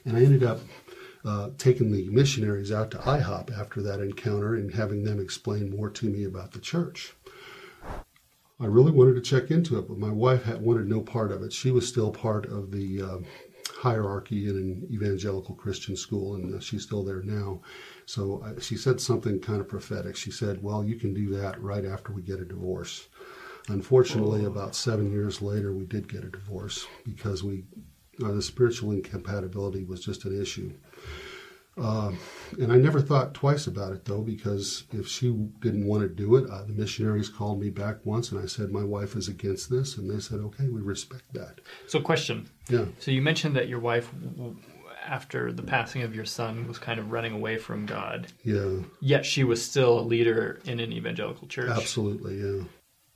and 0.06 0.16
I 0.16 0.22
ended 0.22 0.44
up 0.44 0.60
uh, 1.26 1.50
taking 1.58 1.92
the 1.92 2.08
missionaries 2.10 2.72
out 2.72 2.92
to 2.92 2.98
IHOP 3.00 3.58
after 3.58 3.82
that 3.82 4.00
encounter 4.00 4.56
and 4.56 4.74
having 4.74 5.04
them 5.04 5.20
explain 5.20 5.76
more 5.76 5.90
to 5.90 6.06
me 6.06 6.24
about 6.24 6.52
the 6.52 6.60
church. 6.60 7.14
I 8.60 8.66
really 8.66 8.92
wanted 8.92 9.16
to 9.16 9.22
check 9.22 9.52
into 9.52 9.78
it, 9.78 9.88
but 9.88 9.98
my 9.98 10.10
wife 10.10 10.44
had 10.44 10.62
wanted 10.62 10.88
no 10.88 11.02
part 11.02 11.32
of 11.32 11.42
it. 11.44 11.52
She 11.52 11.72
was 11.72 11.88
still 11.88 12.12
part 12.12 12.46
of 12.46 12.72
the 12.72 13.02
uh, 13.02 13.18
hierarchy 13.78 14.50
in 14.50 14.56
an 14.56 14.88
evangelical 14.92 15.56
Christian 15.56 15.96
school, 15.96 16.36
and 16.36 16.56
uh, 16.56 16.60
she's 16.60 16.84
still 16.84 17.04
there 17.04 17.22
now. 17.22 17.62
So 18.08 18.42
uh, 18.44 18.60
she 18.62 18.78
said 18.78 19.02
something 19.02 19.40
kind 19.42 19.60
of 19.60 19.68
prophetic. 19.68 20.16
She 20.16 20.32
said, 20.32 20.64
"Well, 20.64 20.84
you 20.84 20.96
can 20.96 21.14
do 21.14 21.30
that 21.36 21.62
right 21.62 21.86
after 21.86 22.14
we 22.14 22.22
get 22.22 22.40
a 22.40 22.46
divorce." 22.46 23.08
Unfortunately, 23.68 24.46
about 24.46 24.76
seven 24.76 25.12
years 25.12 25.42
later, 25.42 25.74
we 25.74 25.86
did 25.86 26.08
get 26.08 26.24
a 26.24 26.30
divorce 26.30 26.88
because 27.04 27.44
we 27.44 27.66
uh, 28.24 28.32
the 28.32 28.42
spiritual 28.42 28.94
incompatibility 28.94 29.84
was 29.84 30.00
just 30.04 30.24
an 30.24 30.42
issue. 30.42 30.72
Uh, 31.78 32.12
and 32.60 32.72
I 32.72 32.78
never 32.78 33.00
thought 33.02 33.36
twice 33.36 33.68
about 33.68 33.92
it 33.92 34.06
though, 34.06 34.22
because 34.22 34.86
if 34.94 35.08
she 35.08 35.32
didn't 35.60 35.86
want 35.86 36.02
to 36.02 36.10
do 36.10 36.38
it, 36.38 36.50
uh, 36.50 36.64
the 36.64 36.74
missionaries 36.74 37.30
called 37.30 37.60
me 37.60 37.70
back 37.70 37.98
once 38.04 38.32
and 38.32 38.42
I 38.42 38.48
said, 38.48 38.72
My 38.72 38.84
wife 38.84 39.16
is 39.16 39.28
against 39.28 39.70
this. 39.70 39.98
And 39.98 40.10
they 40.10 40.20
said, 40.20 40.40
Okay, 40.40 40.70
we 40.70 40.82
respect 40.82 41.32
that. 41.34 41.60
So 41.88 42.00
question. 42.00 42.50
Yeah. 42.70 42.86
So 43.00 43.12
you 43.12 43.22
mentioned 43.22 43.56
that 43.58 43.68
your 43.68 43.80
wife 43.80 44.10
w- 44.38 44.56
after 45.08 45.52
the 45.52 45.64
passing 45.64 46.04
of 46.04 46.16
your 46.16 46.26
son 46.26 46.68
was 46.68 46.78
kind 46.78 47.00
of 47.00 47.12
running 47.12 47.34
away 47.34 47.58
from 47.58 47.86
God. 47.86 48.28
Yeah. 48.44 48.80
Yet 49.00 49.26
she 49.26 49.44
was 49.44 49.64
still 49.64 50.00
a 50.00 50.02
leader 50.02 50.60
in 50.66 50.80
an 50.80 50.92
evangelical 50.92 51.48
church. 51.48 51.70
Absolutely. 51.70 52.38
Yeah. 52.38 52.64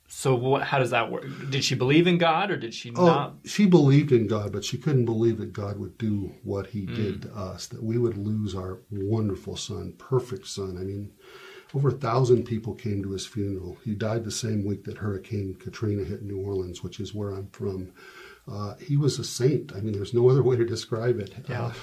So 0.07 0.36
what 0.36 0.63
how 0.63 0.79
does 0.79 0.89
that 0.89 1.10
work? 1.10 1.25
Did 1.50 1.63
she 1.63 1.75
believe 1.75 2.05
in 2.05 2.17
God 2.17 2.51
or 2.51 2.57
did 2.57 2.74
she 2.74 2.91
Oh, 2.95 3.05
not? 3.05 3.36
she 3.45 3.65
believed 3.65 4.12
in 4.12 4.27
God, 4.27 4.51
but 4.51 4.65
she 4.65 4.77
couldn't 4.77 5.05
believe 5.05 5.38
that 5.38 5.53
God 5.53 5.79
would 5.79 5.98
do 5.98 6.33
what 6.43 6.67
He 6.67 6.86
mm. 6.86 6.95
did 6.95 7.21
to 7.24 7.33
us, 7.36 7.67
that 7.67 7.81
we 7.81 7.98
would 7.98 8.17
lose 8.17 8.53
our 8.53 8.79
wonderful 8.91 9.55
son, 9.55 9.93
perfect 9.98 10.48
son. 10.48 10.77
I 10.77 10.83
mean, 10.83 11.13
over 11.74 11.89
a 11.89 11.93
thousand 11.93 12.43
people 12.43 12.74
came 12.74 13.01
to 13.03 13.12
his 13.12 13.25
funeral. 13.25 13.77
He 13.83 13.93
died 13.93 14.25
the 14.25 14.31
same 14.31 14.65
week 14.65 14.83
that 14.83 14.98
Hurricane 14.98 15.55
Katrina 15.60 16.03
hit 16.03 16.24
New 16.24 16.39
Orleans, 16.39 16.83
which 16.83 17.00
is 17.00 17.13
where 17.13 17.31
I'm 17.31 17.48
from. 17.51 17.93
Uh, 18.50 18.75
he 18.75 18.98
was 18.98 19.19
a 19.19 19.24
saint. 19.24 19.74
I 19.75 19.81
mean, 19.81 19.93
there's 19.93 20.13
no 20.13 20.29
other 20.29 20.43
way 20.43 20.55
to 20.55 20.65
describe 20.65 21.19
it. 21.19 21.33
Yeah. 21.50 21.65
Uh, 21.65 21.74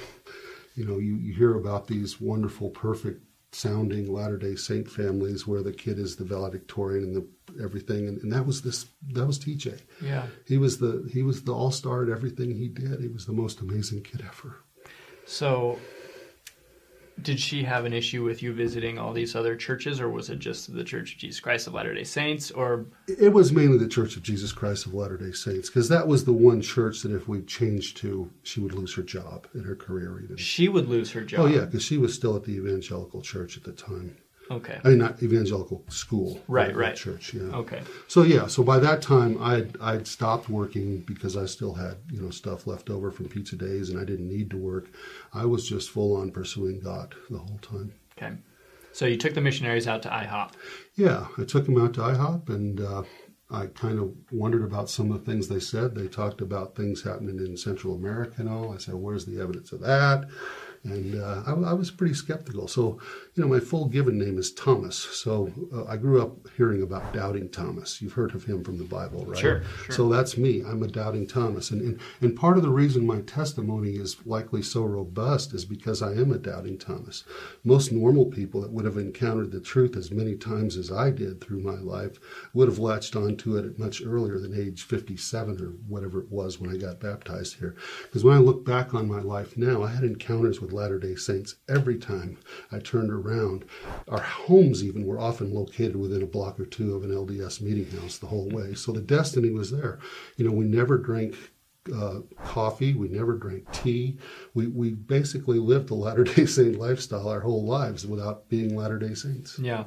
you 0.74 0.84
know, 0.84 0.98
you, 0.98 1.16
you 1.16 1.34
hear 1.34 1.56
about 1.56 1.88
these 1.88 2.20
wonderful, 2.20 2.70
perfect 2.70 3.24
sounding 3.52 4.12
Latter 4.12 4.36
Day 4.36 4.54
Saint 4.54 4.90
families 4.90 5.46
where 5.46 5.62
the 5.62 5.72
kid 5.72 5.98
is 5.98 6.16
the 6.16 6.24
valedictorian 6.24 7.04
and 7.04 7.16
the 7.16 7.62
everything, 7.62 8.06
and, 8.06 8.18
and 8.22 8.32
that 8.32 8.46
was 8.46 8.62
this. 8.62 8.86
That 9.12 9.26
was 9.26 9.38
TJ. 9.38 9.80
Yeah. 10.02 10.26
He 10.46 10.58
was 10.58 10.78
the 10.78 11.08
he 11.12 11.22
was 11.22 11.42
the 11.42 11.54
all 11.54 11.70
star 11.70 12.04
at 12.04 12.10
everything 12.10 12.54
he 12.54 12.68
did. 12.68 13.00
He 13.00 13.08
was 13.08 13.26
the 13.26 13.32
most 13.32 13.60
amazing 13.60 14.02
kid 14.02 14.22
ever. 14.26 14.56
So 15.26 15.78
did 17.22 17.40
she 17.40 17.62
have 17.62 17.84
an 17.84 17.92
issue 17.92 18.25
with 18.25 18.42
you 18.42 18.52
visiting 18.52 18.98
all 18.98 19.12
these 19.12 19.34
other 19.34 19.56
churches 19.56 20.00
or 20.00 20.08
was 20.08 20.30
it 20.30 20.38
just 20.38 20.72
the 20.72 20.84
Church 20.84 21.12
of 21.12 21.18
Jesus 21.18 21.40
Christ 21.40 21.66
of 21.66 21.75
Latter-day 21.75 22.04
Saints 22.04 22.50
or 22.50 22.87
It 23.06 23.32
was 23.32 23.52
mainly 23.52 23.78
the 23.78 23.88
Church 23.88 24.16
of 24.16 24.22
Jesus 24.22 24.52
Christ 24.52 24.87
of 24.87 24.94
Latter 24.94 25.16
Day 25.16 25.32
Saints 25.32 25.68
because 25.68 25.88
that 25.88 26.06
was 26.06 26.25
the 26.25 26.32
one 26.32 26.60
church 26.60 27.02
that 27.02 27.12
if 27.12 27.28
we 27.28 27.42
changed 27.42 27.96
to, 27.98 28.30
she 28.42 28.60
would 28.60 28.72
lose 28.75 28.94
her 28.94 29.02
job 29.02 29.46
and 29.54 29.64
her 29.66 29.76
career 29.76 30.20
even. 30.22 30.37
she 30.37 30.68
would 30.68 30.88
lose 30.88 31.10
her 31.12 31.22
job? 31.22 31.40
Oh 31.40 31.46
yeah, 31.46 31.64
because 31.64 31.82
she 31.82 31.98
was 31.98 32.14
still 32.14 32.37
at 32.37 32.44
the 32.44 32.52
evangelical 32.56 33.20
church 33.22 33.56
at 33.56 33.64
the 33.64 33.72
time. 33.72 34.16
Okay. 34.50 34.80
I 34.82 34.88
mean, 34.88 34.98
not 34.98 35.22
evangelical 35.22 35.84
school. 35.88 36.40
Right, 36.48 36.74
right. 36.74 36.96
Church, 36.96 37.34
yeah. 37.34 37.42
Okay. 37.54 37.82
So 38.06 38.22
yeah, 38.22 38.46
so 38.46 38.62
by 38.62 38.78
that 38.78 39.02
time 39.02 39.40
I'd 39.42 39.76
I'd 39.80 40.06
stopped 40.06 40.48
working 40.48 41.00
because 41.00 41.36
I 41.36 41.46
still 41.46 41.74
had 41.74 41.96
you 42.10 42.20
know 42.22 42.30
stuff 42.30 42.66
left 42.66 42.90
over 42.90 43.10
from 43.10 43.28
pizza 43.28 43.56
days 43.56 43.90
and 43.90 44.00
I 44.00 44.04
didn't 44.04 44.28
need 44.28 44.50
to 44.50 44.56
work. 44.56 44.86
I 45.34 45.44
was 45.44 45.68
just 45.68 45.90
full 45.90 46.16
on 46.16 46.30
pursuing 46.30 46.80
God 46.80 47.14
the 47.30 47.38
whole 47.38 47.58
time. 47.58 47.92
Okay. 48.16 48.34
So 48.92 49.06
you 49.06 49.16
took 49.16 49.34
the 49.34 49.40
missionaries 49.40 49.86
out 49.86 50.02
to 50.02 50.08
IHOP. 50.08 50.52
Yeah, 50.96 51.28
I 51.36 51.44
took 51.44 51.66
them 51.66 51.80
out 51.80 51.94
to 51.94 52.00
IHOP 52.00 52.48
and 52.48 52.80
uh, 52.80 53.02
I 53.50 53.66
kind 53.66 53.98
of 53.98 54.12
wondered 54.30 54.62
about 54.62 54.90
some 54.90 55.10
of 55.10 55.24
the 55.24 55.30
things 55.30 55.48
they 55.48 55.60
said. 55.60 55.94
They 55.94 56.08
talked 56.08 56.40
about 56.40 56.74
things 56.74 57.02
happening 57.02 57.38
in 57.38 57.56
Central 57.56 57.94
America 57.94 58.34
and 58.38 58.48
all. 58.48 58.74
I 58.74 58.78
said, 58.78 58.94
"Where's 58.94 59.24
the 59.24 59.40
evidence 59.40 59.72
of 59.72 59.80
that?" 59.80 60.28
And 60.85 61.20
uh, 61.20 61.42
I, 61.47 61.52
I 61.52 61.73
was 61.73 61.90
pretty 61.90 62.14
skeptical. 62.14 62.68
So, 62.68 62.99
you 63.35 63.42
know, 63.42 63.49
my 63.49 63.61
full 63.61 63.87
given 63.87 64.18
name 64.18 64.38
is 64.38 64.52
Thomas. 64.52 64.97
So 64.97 65.52
uh, 65.75 65.85
I 65.85 65.97
grew 65.97 66.23
up 66.23 66.37
hearing 66.56 66.82
about 66.82 67.12
doubting 67.12 67.49
Thomas. 67.50 68.00
You've 68.00 68.12
heard 68.12 68.35
of 68.35 68.44
him 68.44 68.62
from 68.64 68.78
the 68.78 68.85
Bible, 68.85 69.25
right? 69.26 69.38
Sure, 69.38 69.62
sure. 69.85 69.94
So 69.94 70.08
that's 70.08 70.37
me. 70.37 70.62
I'm 70.62 70.82
a 70.82 70.88
doubting 70.88 71.26
Thomas. 71.26 71.70
And, 71.70 71.82
and, 71.82 72.00
and 72.20 72.37
part 72.37 72.56
of 72.56 72.62
the 72.62 72.70
reason 72.70 73.06
my 73.06 73.20
testimony 73.23 73.92
is 73.92 74.16
likely 74.26 74.62
so 74.62 74.85
robust 74.85 75.54
is 75.54 75.64
because 75.64 76.02
I 76.02 76.12
am 76.12 76.32
a 76.32 76.38
doubting 76.38 76.78
Thomas. 76.78 77.25
Most 77.64 77.92
normal 77.92 78.26
people 78.26 78.61
that 78.61 78.73
would 78.73 78.85
have 78.85 78.99
encountered 78.99 79.52
the 79.52 79.61
truth 79.61 79.97
as 79.97 80.11
many 80.11 80.37
times 80.37 80.76
as 80.76 80.92
I 80.92 81.11
did 81.11 81.40
through 81.40 81.61
my 81.61 81.78
life 81.78 82.18
would 82.54 82.68
have 82.68 82.78
latched 82.78 83.16
onto 83.16 83.56
it 83.56 83.64
at 83.64 83.78
much 83.78 84.02
earlier 84.04 84.38
than 84.38 84.58
age 84.58 84.82
57 84.82 85.61
or 85.61 85.70
whatever 85.88 86.20
it 86.20 86.30
was 86.30 86.58
when 86.58 86.70
I 86.70 86.78
got 86.78 87.00
baptized 87.00 87.58
here. 87.58 87.75
Because 88.02 88.25
when 88.25 88.37
I 88.37 88.40
look 88.40 88.64
back 88.64 88.94
on 88.94 89.08
my 89.08 89.20
life 89.20 89.56
now, 89.56 89.82
I 89.82 89.88
had 89.88 90.04
encounters 90.04 90.61
with 90.61 90.67
Latter 90.72 90.98
day 90.98 91.14
Saints 91.14 91.56
every 91.68 91.98
time 91.98 92.38
I 92.70 92.78
turned 92.78 93.10
around. 93.10 93.64
Our 94.08 94.20
homes, 94.20 94.84
even, 94.84 95.06
were 95.06 95.18
often 95.18 95.52
located 95.52 95.96
within 95.96 96.22
a 96.22 96.26
block 96.26 96.58
or 96.58 96.66
two 96.66 96.94
of 96.94 97.04
an 97.04 97.10
LDS 97.10 97.60
meeting 97.60 97.90
house 98.00 98.18
the 98.18 98.26
whole 98.26 98.48
way. 98.48 98.75
So 98.75 98.92
the 98.92 99.00
destiny 99.00 99.50
was 99.50 99.70
there. 99.70 99.98
You 100.37 100.46
know, 100.46 100.52
we 100.52 100.64
never 100.64 100.98
drank 100.98 101.34
uh, 101.94 102.20
coffee. 102.44 102.94
We 102.94 103.08
never 103.08 103.34
drank 103.34 103.70
tea. 103.72 104.18
We, 104.54 104.66
we 104.66 104.90
basically 104.90 105.58
lived 105.58 105.88
the 105.88 105.94
Latter 105.94 106.25
day 106.25 106.46
Saint 106.46 106.78
lifestyle 106.78 107.28
our 107.28 107.40
whole 107.40 107.64
lives 107.64 108.06
without 108.06 108.48
being 108.48 108.76
Latter 108.76 108.98
day 108.98 109.14
Saints. 109.14 109.58
Yeah. 109.58 109.84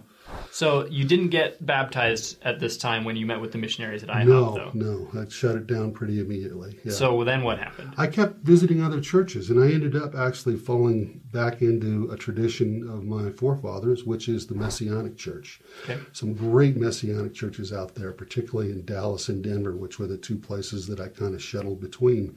So 0.52 0.86
you 0.88 1.06
didn't 1.06 1.30
get 1.30 1.66
baptized 1.66 2.38
at 2.44 2.60
this 2.60 2.78
time 2.78 3.06
when 3.06 3.16
you 3.16 3.26
met 3.26 3.40
with 3.40 3.52
the 3.52 3.58
missionaries 3.58 4.04
at 4.04 4.10
IHOP, 4.10 4.26
no, 4.26 4.54
though. 4.54 4.72
no, 4.74 5.22
I 5.22 5.28
shut 5.30 5.56
it 5.56 5.66
down 5.66 5.94
pretty 5.94 6.20
immediately. 6.20 6.78
Yeah. 6.84 6.92
So 6.92 7.24
then 7.24 7.44
what 7.44 7.58
happened? 7.58 7.94
I 7.98 8.08
kept 8.08 8.40
visiting 8.40 8.84
other 8.84 9.00
churches, 9.00 9.50
and 9.50 9.64
I 9.64 9.72
ended 9.72 9.96
up 9.96 10.14
actually 10.14 10.58
falling 10.58 11.22
back 11.32 11.62
into 11.62 12.12
a 12.12 12.18
tradition 12.18 12.88
of 12.90 13.06
my 13.06 13.32
forefathers, 13.32 14.04
which 14.04 14.28
is 14.28 14.48
the 14.48 14.56
Messianic 14.56 15.18
Church. 15.18 15.62
Okay. 15.84 16.00
Some 16.12 16.34
great 16.34 16.76
Messianic 16.76 17.34
churches 17.34 17.72
out 17.72 17.96
there, 17.96 18.12
particularly 18.12 18.72
in 18.72 18.86
Dallas 18.86 19.30
and 19.30 19.42
Denver, 19.42 19.76
which 19.76 20.00
were 20.00 20.08
the 20.08 20.18
two 20.18 20.38
places 20.38 20.88
that 20.88 21.00
I 21.00 21.08
kind 21.08 21.34
of 21.34 21.42
shuttled 21.42 21.80
between. 21.80 22.36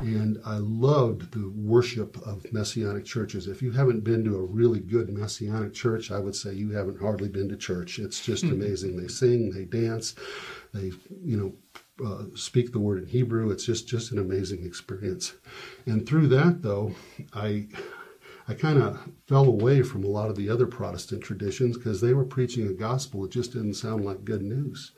And 0.00 0.38
I 0.44 0.58
loved 0.58 1.32
the 1.32 1.48
worship 1.48 2.18
of 2.26 2.52
Messianic 2.52 3.04
churches. 3.06 3.46
If 3.48 3.62
you 3.62 3.72
haven't 3.72 4.04
been 4.04 4.24
to 4.24 4.36
a 4.36 4.42
really 4.42 4.80
good 4.80 5.08
Messianic 5.08 5.72
church, 5.72 6.10
I 6.10 6.18
would 6.18 6.36
say 6.36 6.52
you 6.52 6.72
haven't 6.72 7.00
hardly 7.00 7.25
been 7.32 7.48
to 7.48 7.56
church. 7.56 7.98
It's 7.98 8.24
just 8.24 8.44
amazing. 8.44 8.96
They 8.96 9.08
sing, 9.08 9.50
they 9.50 9.64
dance, 9.64 10.14
they, 10.72 10.92
you 11.22 11.36
know, 11.36 11.52
uh, 12.04 12.24
speak 12.34 12.72
the 12.72 12.78
word 12.78 13.02
in 13.02 13.08
Hebrew. 13.08 13.50
It's 13.50 13.64
just 13.64 13.88
just 13.88 14.12
an 14.12 14.18
amazing 14.18 14.64
experience. 14.64 15.34
And 15.86 16.06
through 16.06 16.28
that, 16.28 16.62
though, 16.62 16.94
I 17.32 17.68
I 18.48 18.54
kind 18.54 18.82
of 18.82 18.98
fell 19.26 19.46
away 19.46 19.82
from 19.82 20.04
a 20.04 20.08
lot 20.08 20.30
of 20.30 20.36
the 20.36 20.48
other 20.48 20.66
Protestant 20.66 21.22
traditions 21.22 21.76
because 21.76 22.00
they 22.00 22.14
were 22.14 22.24
preaching 22.24 22.68
a 22.68 22.72
gospel 22.72 23.22
that 23.22 23.32
just 23.32 23.52
didn't 23.52 23.74
sound 23.74 24.04
like 24.04 24.24
good 24.24 24.42
news. 24.42 24.92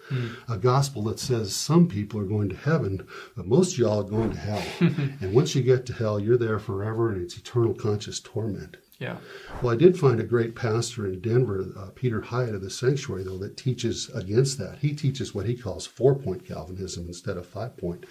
A 0.48 0.58
gospel 0.58 1.02
that 1.04 1.18
says 1.18 1.56
some 1.56 1.88
people 1.88 2.20
are 2.20 2.26
going 2.26 2.50
to 2.50 2.56
heaven, 2.56 3.06
but 3.34 3.46
most 3.46 3.72
of 3.72 3.78
y'all 3.78 4.00
are 4.00 4.10
going 4.10 4.30
to 4.32 4.38
hell. 4.38 4.62
and 4.80 5.32
once 5.32 5.54
you 5.54 5.62
get 5.62 5.86
to 5.86 5.94
hell, 5.94 6.20
you're 6.20 6.36
there 6.36 6.58
forever 6.58 7.10
and 7.10 7.22
it's 7.22 7.38
eternal 7.38 7.72
conscious 7.72 8.20
torment. 8.20 8.76
Yeah. 8.98 9.18
Well, 9.62 9.72
I 9.72 9.76
did 9.76 9.98
find 9.98 10.18
a 10.18 10.24
great 10.24 10.56
pastor 10.56 11.06
in 11.06 11.20
Denver, 11.20 11.66
uh, 11.78 11.90
Peter 11.94 12.20
Hiett 12.20 12.54
of 12.54 12.62
the 12.62 12.70
Sanctuary, 12.70 13.22
though, 13.22 13.38
that 13.38 13.56
teaches 13.56 14.10
against 14.10 14.58
that. 14.58 14.78
He 14.80 14.92
teaches 14.92 15.32
what 15.32 15.46
he 15.46 15.56
calls 15.56 15.86
four 15.86 16.16
point 16.16 16.44
Calvinism 16.44 17.06
instead 17.06 17.36
of 17.36 17.46
five 17.46 17.76
point. 17.76 18.06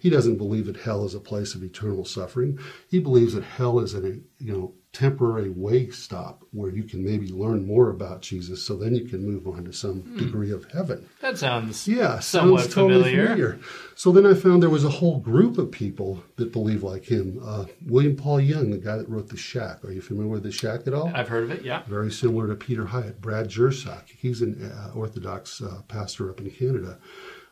He 0.00 0.10
doesn't 0.10 0.36
believe 0.36 0.66
that 0.66 0.78
hell 0.78 1.04
is 1.04 1.14
a 1.14 1.20
place 1.20 1.54
of 1.54 1.62
eternal 1.62 2.04
suffering. 2.04 2.58
He 2.90 2.98
believes 2.98 3.34
that 3.34 3.44
hell 3.44 3.78
is 3.78 3.94
a 3.94 4.00
you 4.00 4.52
know 4.52 4.74
temporary 4.94 5.50
way 5.50 5.90
stop 5.90 6.44
where 6.52 6.70
you 6.70 6.84
can 6.84 7.04
maybe 7.04 7.28
learn 7.28 7.66
more 7.66 7.90
about 7.90 8.22
Jesus, 8.22 8.62
so 8.64 8.76
then 8.76 8.94
you 8.94 9.04
can 9.04 9.26
move 9.26 9.46
on 9.46 9.64
to 9.64 9.72
some 9.72 10.16
degree 10.16 10.52
of 10.52 10.70
heaven. 10.72 11.08
That 11.20 11.36
sounds 11.36 11.86
Yeah, 11.86 12.20
somewhat 12.20 12.62
sounds 12.62 12.74
totally 12.74 13.10
familiar. 13.10 13.58
So 13.96 14.12
then 14.12 14.24
I 14.24 14.34
found 14.34 14.62
there 14.62 14.70
was 14.70 14.84
a 14.84 14.88
whole 14.88 15.18
group 15.18 15.58
of 15.58 15.70
people 15.70 16.22
that 16.36 16.52
believe 16.52 16.82
like 16.82 17.04
him. 17.04 17.40
Uh, 17.44 17.66
William 17.86 18.16
Paul 18.16 18.40
Young, 18.40 18.70
the 18.70 18.78
guy 18.78 18.96
that 18.96 19.08
wrote 19.08 19.28
The 19.28 19.36
Shack. 19.36 19.84
Are 19.84 19.92
you 19.92 20.00
familiar 20.00 20.30
with 20.30 20.44
The 20.44 20.52
Shack 20.52 20.86
at 20.86 20.94
all? 20.94 21.10
I've 21.14 21.28
heard 21.28 21.44
of 21.44 21.50
it, 21.50 21.62
yeah. 21.64 21.82
Very 21.86 22.10
similar 22.10 22.46
to 22.48 22.54
Peter 22.54 22.84
Hiett. 22.86 23.20
Brad 23.20 23.48
Jersak, 23.48 24.08
he's 24.16 24.42
an 24.42 24.70
uh, 24.72 24.92
Orthodox 24.94 25.60
uh, 25.60 25.82
pastor 25.88 26.30
up 26.30 26.40
in 26.40 26.50
Canada. 26.50 26.98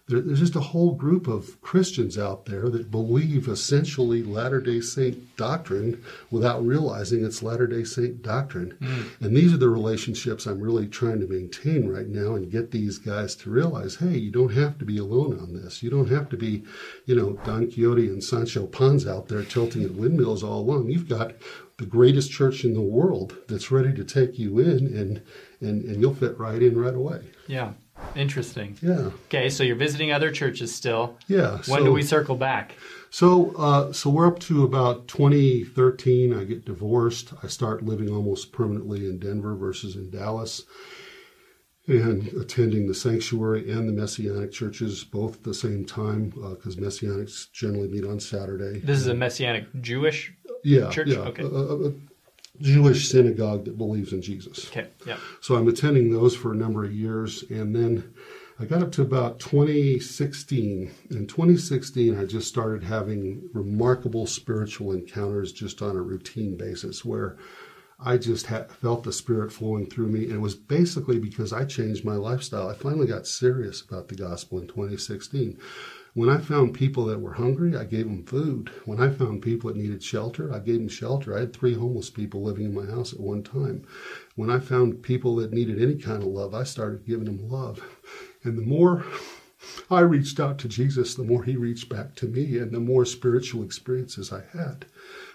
There, 0.09 0.21
there's 0.21 0.41
just 0.41 0.57
a 0.57 0.61
whole 0.61 0.95
group 0.95 1.29
of 1.29 1.61
Christians 1.61 2.19
out 2.19 2.47
there 2.47 2.69
that 2.69 2.91
believe 2.91 3.47
essentially 3.47 4.23
Latter 4.23 4.61
day 4.61 4.81
Saint 4.81 5.37
doctrine 5.37 6.03
without 6.31 6.65
realizing 6.65 7.25
it's 7.25 7.43
Latter 7.43 7.67
day 7.67 7.85
Saint 7.85 8.21
doctrine. 8.23 8.73
Hmm. 8.83 9.25
And 9.25 9.37
these 9.37 9.55
are 9.55 9.59
the 9.59 9.69
relationships 9.69 10.47
I'm 10.47 10.61
really 10.61 10.89
trying 10.89 11.21
to 11.21 11.29
maintain 11.29 11.89
right 11.89 12.09
now 12.09 12.35
and 12.35 12.51
get 12.51 12.73
these 12.73 12.99
guys 12.99 13.37
to 13.37 13.51
realize 13.51 13.97
hey, 13.97 14.19
you 14.19 14.31
don't 14.31 14.55
have 14.55 14.79
to 14.79 14.85
be 14.85 14.99
alone 14.99 15.39
on 15.39 15.55
this. 15.55 15.83
You 15.83 15.91
don't 15.91 16.11
have 16.11 16.29
to 16.31 16.37
be, 16.37 16.65
you 17.07 17.15
know, 17.15 17.35
Don 17.45 17.71
Quixote 17.71 18.09
and 18.09 18.23
Sancho 18.23 18.67
Panza 18.67 19.13
out 19.15 19.29
there 19.29 19.45
tilting 19.45 19.85
at 19.85 19.95
windmills 19.95 20.43
all 20.43 20.61
along. 20.61 20.91
You've 20.91 21.09
got 21.09 21.35
the 21.79 21.87
greatest 21.87 22.31
church 22.31 22.65
in 22.65 22.75
the 22.75 22.81
world 22.81 23.37
that's 23.49 23.71
ready 23.71 23.93
to 23.95 24.05
take 24.05 24.39
you 24.39 24.59
in 24.59 24.95
and 24.97 25.23
and, 25.61 25.85
and 25.85 26.01
you'll 26.01 26.15
fit 26.15 26.39
right 26.39 26.61
in 26.61 26.79
right 26.79 26.95
away. 26.95 27.21
Yeah. 27.47 27.73
Interesting. 28.15 28.77
Yeah. 28.83 29.11
Okay, 29.27 29.49
so 29.49 29.63
you're 29.63 29.77
visiting 29.77 30.13
other 30.13 30.31
churches 30.31 30.75
still. 30.75 31.17
Yeah. 31.29 31.53
When 31.67 31.81
so, 31.81 31.85
do 31.85 31.93
we 31.93 32.03
circle 32.03 32.37
back? 32.37 32.75
So, 33.11 33.55
uh, 33.57 33.93
so 33.93 34.11
we're 34.11 34.27
up 34.27 34.39
to 34.41 34.65
about 34.65 35.09
2013. 35.09 36.35
I 36.39 36.45
get 36.45 36.65
divorced. 36.65 37.33
I 37.43 37.47
start 37.47 37.83
living 37.85 38.11
almost 38.11 38.53
permanently 38.53 39.09
in 39.09 39.19
Denver 39.19 39.55
versus 39.55 39.97
in 39.97 40.11
Dallas, 40.11 40.63
and 41.87 42.29
attending 42.35 42.87
the 42.87 42.95
sanctuary 42.95 43.71
and 43.71 43.89
the 43.89 43.93
Messianic 43.93 44.53
churches 44.53 45.05
both 45.05 45.37
at 45.37 45.43
the 45.45 45.55
same 45.55 45.85
time 45.85 46.33
uh, 46.45 46.51
because 46.51 46.77
Messianics 46.77 47.51
generally 47.53 47.89
meet 47.89 48.05
on 48.05 48.21
Saturday. 48.21 48.81
This 48.81 48.99
is 48.99 49.07
a 49.09 49.15
Messianic 49.15 49.67
Jewish. 49.81 50.33
yeah, 50.65 50.91
church? 50.91 51.09
yeah, 51.09 51.19
Okay. 51.19 51.43
a, 51.43 51.47
a- 51.47 51.89
a 51.89 51.93
Jewish 52.61 53.09
synagogue 53.09 53.65
that 53.65 53.79
believes 53.79 54.13
in 54.13 54.23
Jesus. 54.23 54.69
Okay, 54.69 54.89
yeah. 55.07 55.17
So 55.41 55.57
I'm 55.57 55.69
attending 55.69 56.13
those 56.13 56.37
for 56.37 56.53
a 56.53 56.57
number 56.57 56.85
of 56.85 56.93
years, 56.93 57.45
and 57.51 57.75
then 57.75 58.13
I 58.61 58.67
got 58.67 58.83
up 58.83 58.93
to 58.93 59.03
about 59.03 59.41
2016. 59.41 60.93
In 61.11 61.27
2016, 61.27 62.19
I 62.19 62.25
just 62.25 62.49
started 62.49 62.85
having 62.85 63.49
remarkable 63.53 64.27
spiritual 64.27 64.93
encounters 64.93 65.53
just 65.53 65.83
on 65.83 65.97
a 65.97 66.03
routine 66.03 66.57
basis, 66.57 67.05
where 67.05 67.39
I 67.99 68.19
just 68.19 68.47
had, 68.47 68.71
felt 68.71 69.05
the 69.05 69.13
Spirit 69.13 69.53
flowing 69.53 69.87
through 69.87 70.09
me, 70.09 70.25
and 70.25 70.35
it 70.35 70.41
was 70.41 70.55
basically 70.55 71.19
because 71.19 71.53
I 71.53 71.65
changed 71.65 72.05
my 72.05 72.17
lifestyle. 72.17 72.69
I 72.69 72.75
finally 72.75 73.07
got 73.07 73.27
serious 73.27 73.81
about 73.81 74.09
the 74.09 74.17
gospel 74.17 74.59
in 74.59 74.67
2016. 74.67 75.59
When 76.15 76.29
I 76.29 76.39
found 76.39 76.75
people 76.75 77.07
that 77.07 77.23
were 77.23 77.33
hungry, 77.33 77.75
I 77.75 77.85
gave 77.85 78.05
them 78.05 78.25
food. 78.25 78.71
When 78.85 79.01
I 79.01 79.09
found 79.09 79.41
people 79.41 79.69
that 79.69 79.79
needed 79.79 80.03
shelter, 80.03 80.53
I 80.53 80.59
gave 80.59 80.77
them 80.77 80.89
shelter. 80.89 81.35
I 81.35 81.41
had 81.41 81.55
three 81.55 81.73
homeless 81.73 82.11
people 82.11 82.43
living 82.43 82.67
in 82.67 82.75
my 82.75 82.85
house 82.85 83.15
at 83.15 83.21
one 83.21 83.43
time. 83.43 83.87
When 84.37 84.51
I 84.51 84.59
found 84.59 85.03
people 85.03 85.37
that 85.37 85.55
needed 85.55 85.81
any 85.81 85.95
kind 85.95 86.23
of 86.23 86.29
love, 86.29 86.53
I 86.55 86.65
started 86.65 87.07
giving 87.07 87.25
them 87.25 87.49
love. 87.49 87.81
And 88.45 88.59
the 88.59 88.63
more 88.63 89.07
I 89.91 90.01
reached 90.01 90.39
out 90.39 90.59
to 90.59 90.69
Jesus, 90.69 91.15
the 91.15 91.25
more 91.25 91.45
he 91.45 91.57
reached 91.57 91.89
back 91.89 92.15
to 92.17 92.27
me, 92.27 92.59
and 92.59 92.73
the 92.73 92.81
more 92.81 93.07
spiritual 93.07 93.63
experiences 93.63 94.31
I 94.33 94.43
had. 94.53 94.85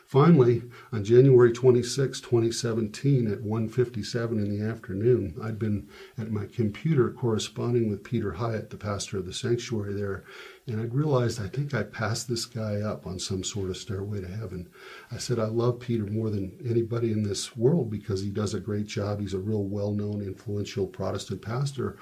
Finally, 0.06 0.64
on 0.94 1.04
January 1.04 1.52
26, 1.52 2.22
2017, 2.22 3.28
at 3.28 3.42
1:57 3.42 4.40
in 4.40 4.50
the 4.50 4.64
afternoon, 4.64 5.34
I'd 5.42 5.60
been 5.60 5.88
at 6.18 6.32
my 6.32 6.46
computer 6.46 7.10
corresponding 7.10 7.90
with 7.90 8.04
Peter 8.04 8.34
Hiett, 8.34 8.70
the 8.70 8.78
pastor 8.78 9.18
of 9.18 9.26
the 9.26 9.34
sanctuary 9.34 9.94
there, 9.94 10.24
and 10.68 10.82
I'd 10.82 10.94
realized 10.94 11.42
I 11.42 11.48
think 11.48 11.74
I 11.74 11.84
passed 11.84 12.28
this 12.28 12.46
guy 12.46 12.82
up 12.82 13.08
on 13.08 13.20
some 13.20 13.44
sort 13.44 13.70
of 13.70 13.78
stairway 13.78 14.22
to 14.22 14.28
heaven. 14.28 14.70
I 15.12 15.18
said 15.18 15.40
I 15.40 15.46
love 15.46 15.80
Peter 15.80 16.06
more 16.06 16.30
than 16.30 16.58
anybody 16.70 17.12
in 17.12 17.24
this 17.24 17.56
world 17.56 17.90
because 17.90 18.22
he 18.22 18.30
does 18.30 18.54
a 18.54 18.60
great 18.60 18.88
job. 18.88 19.22
He's 19.22 19.34
a 19.34 19.40
real 19.40 19.64
well-known, 19.64 20.22
influential 20.22 20.88
Protestant 20.88 21.42
pastor 21.42 21.98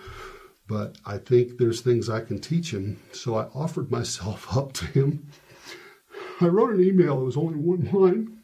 but 0.67 0.97
I 1.05 1.17
think 1.17 1.57
there's 1.57 1.81
things 1.81 2.09
I 2.09 2.21
can 2.21 2.39
teach 2.39 2.73
him. 2.73 2.99
So 3.11 3.35
I 3.35 3.43
offered 3.53 3.91
myself 3.91 4.47
up 4.57 4.73
to 4.73 4.85
him. 4.85 5.27
I 6.41 6.47
wrote 6.47 6.73
an 6.73 6.83
email, 6.83 7.21
it 7.21 7.25
was 7.25 7.37
only 7.37 7.55
one 7.55 7.89
line, 7.91 8.37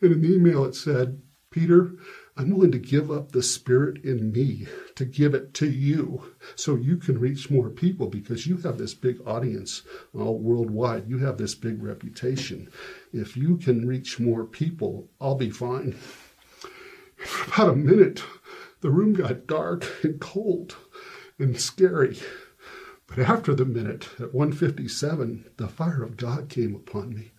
and 0.00 0.12
in 0.12 0.22
the 0.22 0.34
email 0.34 0.64
it 0.64 0.74
said, 0.74 1.20
Peter, 1.50 1.92
I'm 2.36 2.50
willing 2.50 2.72
to 2.72 2.78
give 2.78 3.12
up 3.12 3.30
the 3.30 3.44
spirit 3.44 4.04
in 4.04 4.32
me 4.32 4.66
to 4.96 5.04
give 5.04 5.34
it 5.34 5.54
to 5.54 5.70
you 5.70 6.34
so 6.56 6.74
you 6.74 6.96
can 6.96 7.20
reach 7.20 7.48
more 7.48 7.70
people 7.70 8.08
because 8.08 8.44
you 8.44 8.56
have 8.58 8.76
this 8.76 8.92
big 8.92 9.20
audience 9.24 9.82
all 10.12 10.40
worldwide. 10.40 11.08
You 11.08 11.18
have 11.18 11.38
this 11.38 11.54
big 11.54 11.80
reputation. 11.80 12.72
If 13.12 13.36
you 13.36 13.56
can 13.56 13.86
reach 13.86 14.18
more 14.18 14.44
people, 14.44 15.08
I'll 15.20 15.36
be 15.36 15.50
fine. 15.50 15.92
For 17.16 17.52
about 17.52 17.74
a 17.74 17.76
minute, 17.76 18.24
the 18.80 18.90
room 18.90 19.12
got 19.12 19.46
dark 19.46 19.86
and 20.02 20.20
cold 20.20 20.74
and 21.38 21.60
scary. 21.60 22.18
But 23.06 23.20
after 23.20 23.54
the 23.54 23.64
minute, 23.64 24.08
at 24.18 24.34
157, 24.34 25.50
the 25.56 25.68
fire 25.68 26.02
of 26.02 26.16
God 26.16 26.48
came 26.48 26.74
upon 26.74 27.14
me 27.14 27.30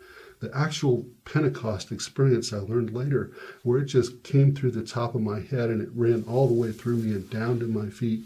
the 0.45 0.57
actual 0.57 1.07
Pentecost 1.25 1.91
experience 1.91 2.53
I 2.53 2.57
learned 2.57 2.93
later, 2.93 3.31
where 3.63 3.79
it 3.79 3.85
just 3.85 4.23
came 4.23 4.53
through 4.53 4.71
the 4.71 4.85
top 4.85 5.15
of 5.15 5.21
my 5.21 5.39
head 5.39 5.71
and 5.71 5.81
it 5.81 5.89
ran 5.93 6.23
all 6.27 6.47
the 6.47 6.53
way 6.53 6.71
through 6.71 6.97
me 6.97 7.13
and 7.13 7.27
down 7.29 7.59
to 7.59 7.67
my 7.67 7.89
feet. 7.89 8.25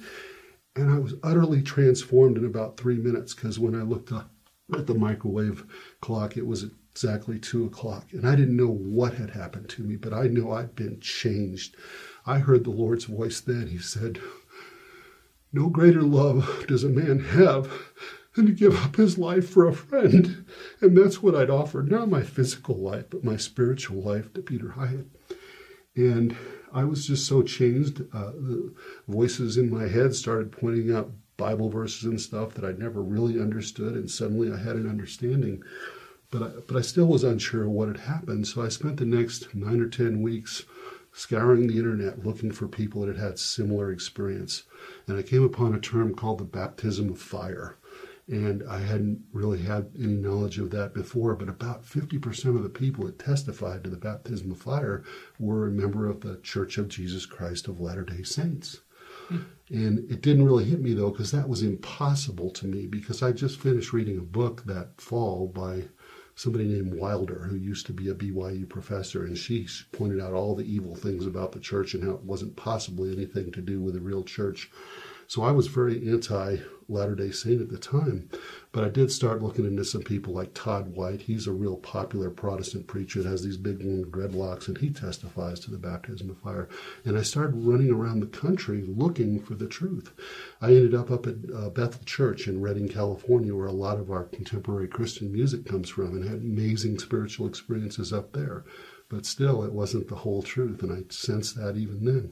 And 0.76 0.92
I 0.92 1.00
was 1.00 1.14
utterly 1.24 1.62
transformed 1.62 2.38
in 2.38 2.46
about 2.46 2.76
three 2.78 2.98
minutes 2.98 3.34
because 3.34 3.58
when 3.58 3.74
I 3.74 3.84
looked 3.84 4.12
up 4.12 4.32
at 4.76 4.86
the 4.86 4.94
microwave 4.94 5.64
clock, 6.02 6.36
it 6.36 6.46
was 6.46 6.66
exactly 6.92 7.40
two 7.40 7.66
o'clock. 7.66 8.08
And 8.12 8.28
I 8.28 8.36
didn't 8.36 8.58
know 8.58 8.74
what 8.74 9.14
had 9.14 9.30
happened 9.30 9.70
to 9.70 9.84
me, 9.84 9.96
but 9.96 10.14
I 10.14 10.24
knew 10.24 10.52
I'd 10.52 10.76
been 10.76 11.00
changed. 11.00 11.78
I 12.26 12.40
heard 12.40 12.66
the 12.66 12.72
Lord's 12.72 13.06
voice 13.06 13.40
then. 13.40 13.68
He 13.68 13.78
said, 13.78 14.20
No 15.54 15.70
greater 15.70 16.04
love 16.04 16.66
does 16.68 16.84
a 16.84 16.90
man 16.90 17.20
have 17.20 17.72
to 18.48 18.52
give 18.52 18.76
up 18.84 18.96
his 18.96 19.18
life 19.18 19.50
for 19.50 19.68
a 19.68 19.74
friend. 19.74 20.46
And 20.82 20.98
that's 20.98 21.22
what 21.22 21.36
I'd 21.36 21.50
offered, 21.50 21.92
not 21.92 22.10
my 22.10 22.24
physical 22.24 22.78
life, 22.78 23.06
but 23.10 23.24
my 23.24 23.38
spiritual 23.38 24.02
life 24.02 24.34
to 24.34 24.42
Peter 24.42 24.74
Hiett. 24.78 25.08
And 25.96 26.36
I 26.72 26.84
was 26.84 27.08
just 27.08 27.28
so 27.28 27.42
changed. 27.42 28.02
Uh, 28.14 28.32
the 28.32 28.74
voices 29.08 29.58
in 29.58 29.70
my 29.70 29.88
head 29.88 30.16
started 30.16 30.52
pointing 30.52 30.94
out 30.94 31.12
Bible 31.38 31.70
verses 31.70 32.04
and 32.04 32.20
stuff 32.20 32.54
that 32.54 32.66
I'd 32.66 32.80
never 32.80 33.02
really 33.02 33.40
understood, 33.40 33.96
and 33.96 34.12
suddenly 34.12 34.52
I 34.52 34.58
had 34.58 34.76
an 34.76 34.90
understanding. 34.90 35.64
But 36.32 36.44
I, 36.44 36.50
but 36.68 36.78
I 36.78 36.82
still 36.82 37.08
was 37.08 37.24
unsure 37.24 37.68
what 37.68 37.88
had 37.88 37.98
happened. 37.98 38.46
So 38.48 38.62
I 38.62 38.70
spent 38.70 38.98
the 38.98 39.06
next 39.06 39.56
nine 39.56 39.80
or 39.80 39.88
ten 39.88 40.22
weeks 40.22 40.64
scouring 41.12 41.68
the 41.68 41.78
internet 41.78 42.24
looking 42.26 42.52
for 42.52 42.68
people 42.68 43.02
that 43.02 43.16
had 43.16 43.24
had 43.24 43.40
similar 43.40 43.92
experience. 43.92 44.64
And 45.08 45.18
I 45.18 45.24
came 45.24 45.44
upon 45.44 45.74
a 45.74 45.80
term 45.80 46.14
called 46.14 46.38
the 46.38 46.44
baptism 46.44 47.10
of 47.10 47.20
fire. 47.20 47.78
And 48.30 48.64
I 48.70 48.78
hadn't 48.78 49.24
really 49.34 49.64
had 49.64 49.90
any 49.98 50.14
knowledge 50.14 50.60
of 50.60 50.70
that 50.70 50.94
before, 50.94 51.36
but 51.36 51.50
about 51.50 51.84
50% 51.84 52.56
of 52.56 52.62
the 52.62 52.70
people 52.70 53.06
that 53.08 53.18
testified 53.18 53.84
to 53.84 53.90
the 53.90 53.98
baptism 53.98 54.52
of 54.52 54.60
fire 54.60 55.04
were 55.40 55.68
a 55.68 55.72
member 55.72 56.08
of 56.08 56.22
the 56.22 56.38
Church 56.38 56.78
of 56.78 56.90
Jesus 56.90 57.26
Christ 57.26 57.68
of 57.68 57.80
Latter 57.80 58.04
day 58.04 58.22
Saints. 58.22 58.82
Hmm. 59.30 59.38
And 59.70 60.12
it 60.12 60.22
didn't 60.22 60.46
really 60.46 60.66
hit 60.66 60.80
me 60.80 60.94
though, 60.94 61.10
because 61.10 61.32
that 61.32 61.50
was 61.50 61.64
impossible 61.64 62.52
to 62.52 62.68
me, 62.68 62.86
because 62.86 63.24
I 63.24 63.32
just 63.32 63.60
finished 63.60 63.94
reading 63.94 64.20
a 64.20 64.22
book 64.22 64.64
that 64.66 65.02
fall 65.02 65.48
by 65.48 65.86
somebody 66.36 66.66
named 66.66 66.94
Wilder, 66.94 67.48
who 67.50 67.56
used 67.56 67.86
to 67.88 67.94
be 67.94 68.10
a 68.10 68.16
BYU 68.16 68.70
professor, 68.70 69.26
and 69.26 69.38
she 69.38 69.68
pointed 69.92 70.22
out 70.22 70.34
all 70.34 70.56
the 70.56 70.72
evil 70.72 70.96
things 70.96 71.26
about 71.26 71.52
the 71.52 71.60
church 71.60 71.96
and 71.96 72.04
how 72.04 72.12
it 72.12 72.22
wasn't 72.22 72.56
possibly 72.56 73.12
anything 73.12 73.52
to 73.52 73.62
do 73.62 73.82
with 73.82 73.96
the 73.96 74.00
real 74.00 74.24
church. 74.24 74.72
So 75.30 75.44
I 75.44 75.52
was 75.52 75.68
very 75.68 76.10
anti 76.10 76.58
Latter 76.88 77.14
day 77.14 77.30
Saint 77.30 77.62
at 77.62 77.70
the 77.70 77.78
time. 77.78 78.32
But 78.72 78.84
I 78.84 78.90
did 78.90 79.12
start 79.12 79.44
looking 79.44 79.66
into 79.66 79.86
some 79.86 80.02
people 80.02 80.34
like 80.34 80.56
Todd 80.56 80.96
White. 80.96 81.22
He's 81.22 81.46
a 81.46 81.52
real 81.52 81.78
popular 81.78 82.32
Protestant 82.32 82.88
preacher 82.88 83.22
that 83.22 83.30
has 83.30 83.44
these 83.44 83.56
big 83.56 83.84
long 83.84 84.06
dreadlocks, 84.06 84.68
and 84.68 84.76
he 84.80 84.90
testifies 84.90 85.60
to 85.60 85.70
the 85.70 85.78
baptism 85.78 86.32
of 86.32 86.40
fire. 86.40 86.68
And 87.06 87.16
I 87.16 87.22
started 87.22 87.64
running 87.64 87.92
around 87.92 88.22
the 88.22 88.26
country 88.26 88.82
looking 88.82 89.40
for 89.40 89.54
the 89.54 89.68
truth. 89.68 90.12
I 90.64 90.70
ended 90.70 90.96
up 90.96 91.12
up 91.12 91.28
at 91.28 91.36
uh, 91.56 91.70
Bethel 91.70 92.04
Church 92.06 92.48
in 92.48 92.60
Redding, 92.60 92.90
California, 92.90 93.56
where 93.56 93.68
a 93.68 93.72
lot 93.72 94.00
of 94.00 94.10
our 94.10 94.24
contemporary 94.24 94.88
Christian 94.88 95.32
music 95.32 95.64
comes 95.64 95.90
from, 95.90 96.16
and 96.16 96.24
had 96.24 96.42
amazing 96.42 96.98
spiritual 96.98 97.46
experiences 97.46 98.12
up 98.12 98.34
there. 98.34 98.66
But 99.10 99.28
still, 99.28 99.64
it 99.64 99.74
wasn't 99.74 100.08
the 100.08 100.16
whole 100.16 100.42
truth, 100.42 100.82
and 100.82 100.92
I 100.92 101.04
sensed 101.10 101.56
that 101.58 101.78
even 101.78 102.06
then. 102.06 102.32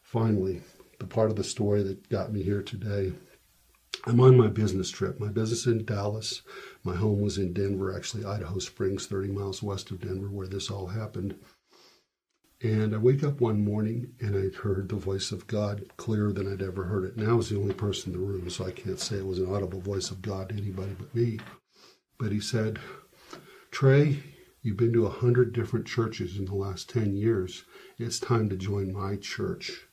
Finally, 0.00 0.62
the 1.04 1.14
part 1.14 1.28
of 1.28 1.36
the 1.36 1.44
story 1.44 1.82
that 1.82 2.08
got 2.08 2.32
me 2.32 2.42
here 2.42 2.62
today. 2.62 3.12
I'm 4.06 4.20
on 4.20 4.38
my 4.38 4.46
business 4.46 4.90
trip. 4.90 5.20
My 5.20 5.28
business 5.28 5.66
in 5.66 5.84
Dallas. 5.84 6.40
My 6.82 6.96
home 6.96 7.20
was 7.20 7.36
in 7.36 7.52
Denver, 7.52 7.94
actually, 7.94 8.24
Idaho 8.24 8.58
Springs, 8.58 9.06
30 9.06 9.28
miles 9.28 9.62
west 9.62 9.90
of 9.90 10.00
Denver, 10.00 10.30
where 10.30 10.46
this 10.46 10.70
all 10.70 10.86
happened. 10.86 11.34
And 12.62 12.94
I 12.94 12.98
wake 12.98 13.22
up 13.22 13.42
one 13.42 13.62
morning 13.62 14.14
and 14.18 14.34
I 14.34 14.56
heard 14.56 14.88
the 14.88 14.96
voice 14.96 15.30
of 15.30 15.46
God 15.46 15.84
clearer 15.98 16.32
than 16.32 16.50
I'd 16.50 16.62
ever 16.62 16.84
heard 16.84 17.04
it. 17.04 17.18
Now 17.18 17.32
I 17.32 17.34
was 17.34 17.50
the 17.50 17.58
only 17.58 17.74
person 17.74 18.14
in 18.14 18.18
the 18.18 18.24
room, 18.24 18.48
so 18.48 18.64
I 18.64 18.70
can't 18.70 18.98
say 18.98 19.16
it 19.16 19.26
was 19.26 19.38
an 19.38 19.54
audible 19.54 19.82
voice 19.82 20.10
of 20.10 20.22
God 20.22 20.48
to 20.48 20.54
anybody 20.56 20.96
but 20.98 21.14
me. 21.14 21.38
But 22.18 22.32
he 22.32 22.40
said, 22.40 22.78
Trey, 23.70 24.22
you've 24.62 24.78
been 24.78 24.94
to 24.94 25.04
a 25.04 25.10
hundred 25.10 25.52
different 25.52 25.86
churches 25.86 26.38
in 26.38 26.46
the 26.46 26.54
last 26.54 26.88
10 26.88 27.14
years. 27.14 27.64
It's 27.98 28.18
time 28.18 28.48
to 28.48 28.56
join 28.56 28.90
my 28.90 29.16
church. 29.16 29.86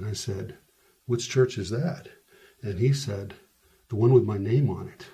And 0.00 0.08
I 0.08 0.14
said, 0.14 0.56
Which 1.04 1.28
church 1.28 1.58
is 1.58 1.68
that? 1.68 2.08
And 2.62 2.78
he 2.78 2.94
said, 2.94 3.34
The 3.90 3.96
one 3.96 4.14
with 4.14 4.24
my 4.24 4.38
name 4.38 4.70
on 4.70 4.88
it. 4.88 5.08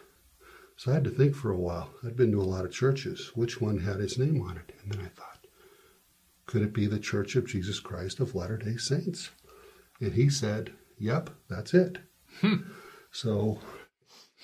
So 0.77 0.93
I 0.93 0.95
had 0.95 1.03
to 1.05 1.11
think 1.11 1.35
for 1.35 1.51
a 1.51 1.59
while. 1.59 1.91
I'd 2.05 2.17
been 2.17 2.31
to 2.31 2.41
a 2.41 2.43
lot 2.43 2.65
of 2.65 2.71
churches. 2.71 3.33
Which 3.35 3.61
one 3.61 3.79
had 3.79 3.97
his 3.97 4.17
name 4.17 4.41
on 4.41 4.57
it? 4.57 4.73
And 4.81 4.93
then 4.93 5.05
I 5.05 5.09
thought, 5.09 5.49
Could 6.47 6.63
it 6.63 6.73
be 6.73 6.87
the 6.87 7.01
Church 7.01 7.35
of 7.35 7.49
Jesus 7.49 7.81
Christ 7.81 8.21
of 8.21 8.37
Latter 8.37 8.59
day 8.59 8.77
Saints? 8.77 9.31
And 10.01 10.13
he 10.13 10.31
said, 10.31 10.73
Yep, 11.01 11.31
that's 11.51 11.75
it. 11.75 11.99
Hmm. 12.41 12.69
So 13.11 13.59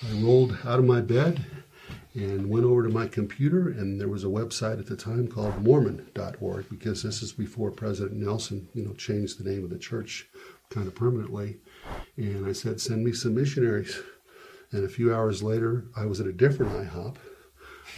I 0.03 0.13
rolled 0.15 0.59
out 0.65 0.81
of 0.81 0.85
my 0.85 1.03
bed 1.03 1.47
and 2.15 2.49
went 2.49 2.65
over 2.65 2.83
to 2.83 2.89
my 2.89 3.07
computer, 3.07 3.69
and 3.69 4.01
there 4.01 4.09
was 4.09 4.25
a 4.25 4.29
website 4.29 4.79
at 4.79 4.87
the 4.87 4.97
time 4.97 5.29
called 5.29 5.63
Mormon.org 5.63 6.69
because 6.69 7.03
this 7.03 7.23
is 7.23 7.33
before 7.33 7.71
President 7.71 8.17
Nelson, 8.17 8.69
you 8.75 8.85
know, 8.85 8.93
changed 8.95 9.39
the 9.39 9.49
name 9.49 9.65
of 9.65 9.71
the 9.71 9.79
church 9.79 10.29
kind 10.71 10.87
of 10.87 10.95
permanently. 10.95 11.59
And 12.17 12.47
I 12.47 12.53
said, 12.53 12.81
send 12.81 13.05
me 13.05 13.13
some 13.13 13.35
missionaries. 13.35 14.01
And 14.73 14.85
a 14.85 14.89
few 14.89 15.15
hours 15.15 15.43
later, 15.43 15.87
I 15.97 16.07
was 16.07 16.21
at 16.21 16.27
a 16.27 16.33
different 16.33 16.73
IHOP, 16.73 17.17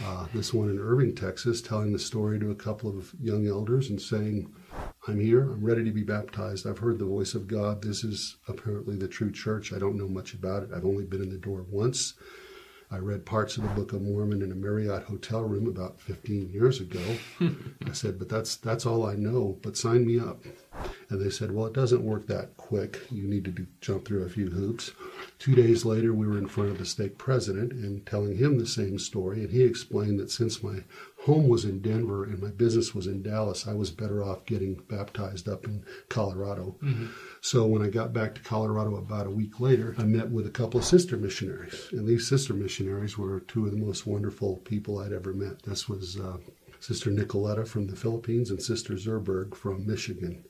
uh, 0.03 0.27
this 0.33 0.53
one 0.53 0.69
in 0.69 0.79
Irving, 0.79 1.15
Texas, 1.15 1.61
telling 1.61 1.93
the 1.93 1.99
story 1.99 2.37
to 2.39 2.51
a 2.51 2.55
couple 2.55 2.89
of 2.89 3.13
young 3.21 3.47
elders 3.47 3.89
and 3.89 4.01
saying, 4.01 4.53
I'm 5.07 5.19
here, 5.19 5.43
I'm 5.43 5.63
ready 5.63 5.85
to 5.85 5.91
be 5.91 6.03
baptized. 6.03 6.67
I've 6.67 6.79
heard 6.79 6.99
the 6.99 7.05
voice 7.05 7.33
of 7.33 7.47
God. 7.47 7.81
This 7.81 8.03
is 8.03 8.37
apparently 8.47 8.97
the 8.97 9.07
true 9.07 9.31
church. 9.31 9.71
I 9.71 9.79
don't 9.79 9.97
know 9.97 10.07
much 10.07 10.33
about 10.33 10.63
it. 10.63 10.69
I've 10.75 10.85
only 10.85 11.05
been 11.05 11.21
in 11.21 11.29
the 11.29 11.37
door 11.37 11.65
once. 11.69 12.15
I 12.91 12.97
read 12.97 13.25
parts 13.25 13.57
of 13.57 13.63
the 13.63 13.69
Book 13.69 13.93
of 13.93 14.01
Mormon 14.01 14.41
in 14.41 14.51
a 14.51 14.55
Marriott 14.55 15.03
hotel 15.03 15.41
room 15.41 15.67
about 15.67 15.99
15 15.99 16.49
years 16.49 16.79
ago. 16.79 17.01
I 17.41 17.93
said, 17.93 18.19
but 18.19 18.29
that's 18.29 18.55
that's 18.57 18.85
all 18.85 19.05
I 19.05 19.15
know. 19.15 19.57
But 19.61 19.75
sign 19.75 20.05
me 20.05 20.19
up. 20.19 20.43
And 21.09 21.21
they 21.21 21.29
said, 21.29 21.51
well, 21.51 21.65
it 21.65 21.73
doesn't 21.73 22.03
work 22.03 22.27
that 22.27 22.57
quick. 22.57 22.99
You 23.11 23.23
need 23.23 23.45
to 23.45 23.51
do, 23.51 23.67
jump 23.81 24.05
through 24.05 24.23
a 24.23 24.29
few 24.29 24.49
hoops. 24.49 24.91
Two 25.39 25.55
days 25.55 25.85
later, 25.85 26.13
we 26.13 26.27
were 26.27 26.37
in 26.37 26.47
front 26.47 26.71
of 26.71 26.77
the 26.77 26.85
stake 26.85 27.17
president 27.17 27.71
and 27.71 28.05
telling 28.05 28.37
him 28.37 28.57
the 28.57 28.65
same 28.67 28.99
story. 28.99 29.41
And 29.41 29.51
he 29.51 29.63
explained 29.63 30.19
that 30.19 30.31
since 30.31 30.63
my 30.63 30.83
home 31.25 31.47
was 31.47 31.65
in 31.65 31.81
Denver 31.81 32.23
and 32.23 32.39
my 32.39 32.51
business 32.51 32.93
was 32.93 33.07
in 33.07 33.23
Dallas, 33.23 33.67
I 33.67 33.73
was 33.73 33.89
better 33.89 34.23
off 34.23 34.45
getting 34.45 34.75
baptized 34.87 35.49
up 35.49 35.65
in 35.65 35.83
Colorado. 36.07 36.75
Mm-hmm. 36.83 37.07
So 37.41 37.65
when 37.65 37.81
I 37.81 37.89
got 37.89 38.13
back 38.13 38.35
to 38.35 38.41
Colorado 38.41 38.95
about 38.95 39.25
a 39.25 39.31
week 39.31 39.59
later, 39.59 39.95
I 39.97 40.03
met 40.03 40.29
with 40.29 40.45
a 40.45 40.51
couple 40.51 40.79
of 40.79 40.85
sister 40.85 41.17
missionaries. 41.17 41.89
And 41.91 42.07
these 42.07 42.27
sister 42.27 42.53
missionaries 42.53 43.17
were 43.17 43.39
two 43.39 43.65
of 43.65 43.71
the 43.71 43.77
most 43.77 44.05
wonderful 44.05 44.57
people 44.57 44.99
I'd 44.99 45.13
ever 45.13 45.33
met. 45.33 45.63
This 45.63 45.89
was 45.89 46.19
uh, 46.19 46.37
Sister 46.79 47.09
Nicoletta 47.09 47.67
from 47.67 47.87
the 47.87 47.95
Philippines 47.95 48.51
and 48.51 48.61
Sister 48.61 48.93
Zerberg 48.93 49.55
from 49.55 49.87
Michigan. 49.87 50.45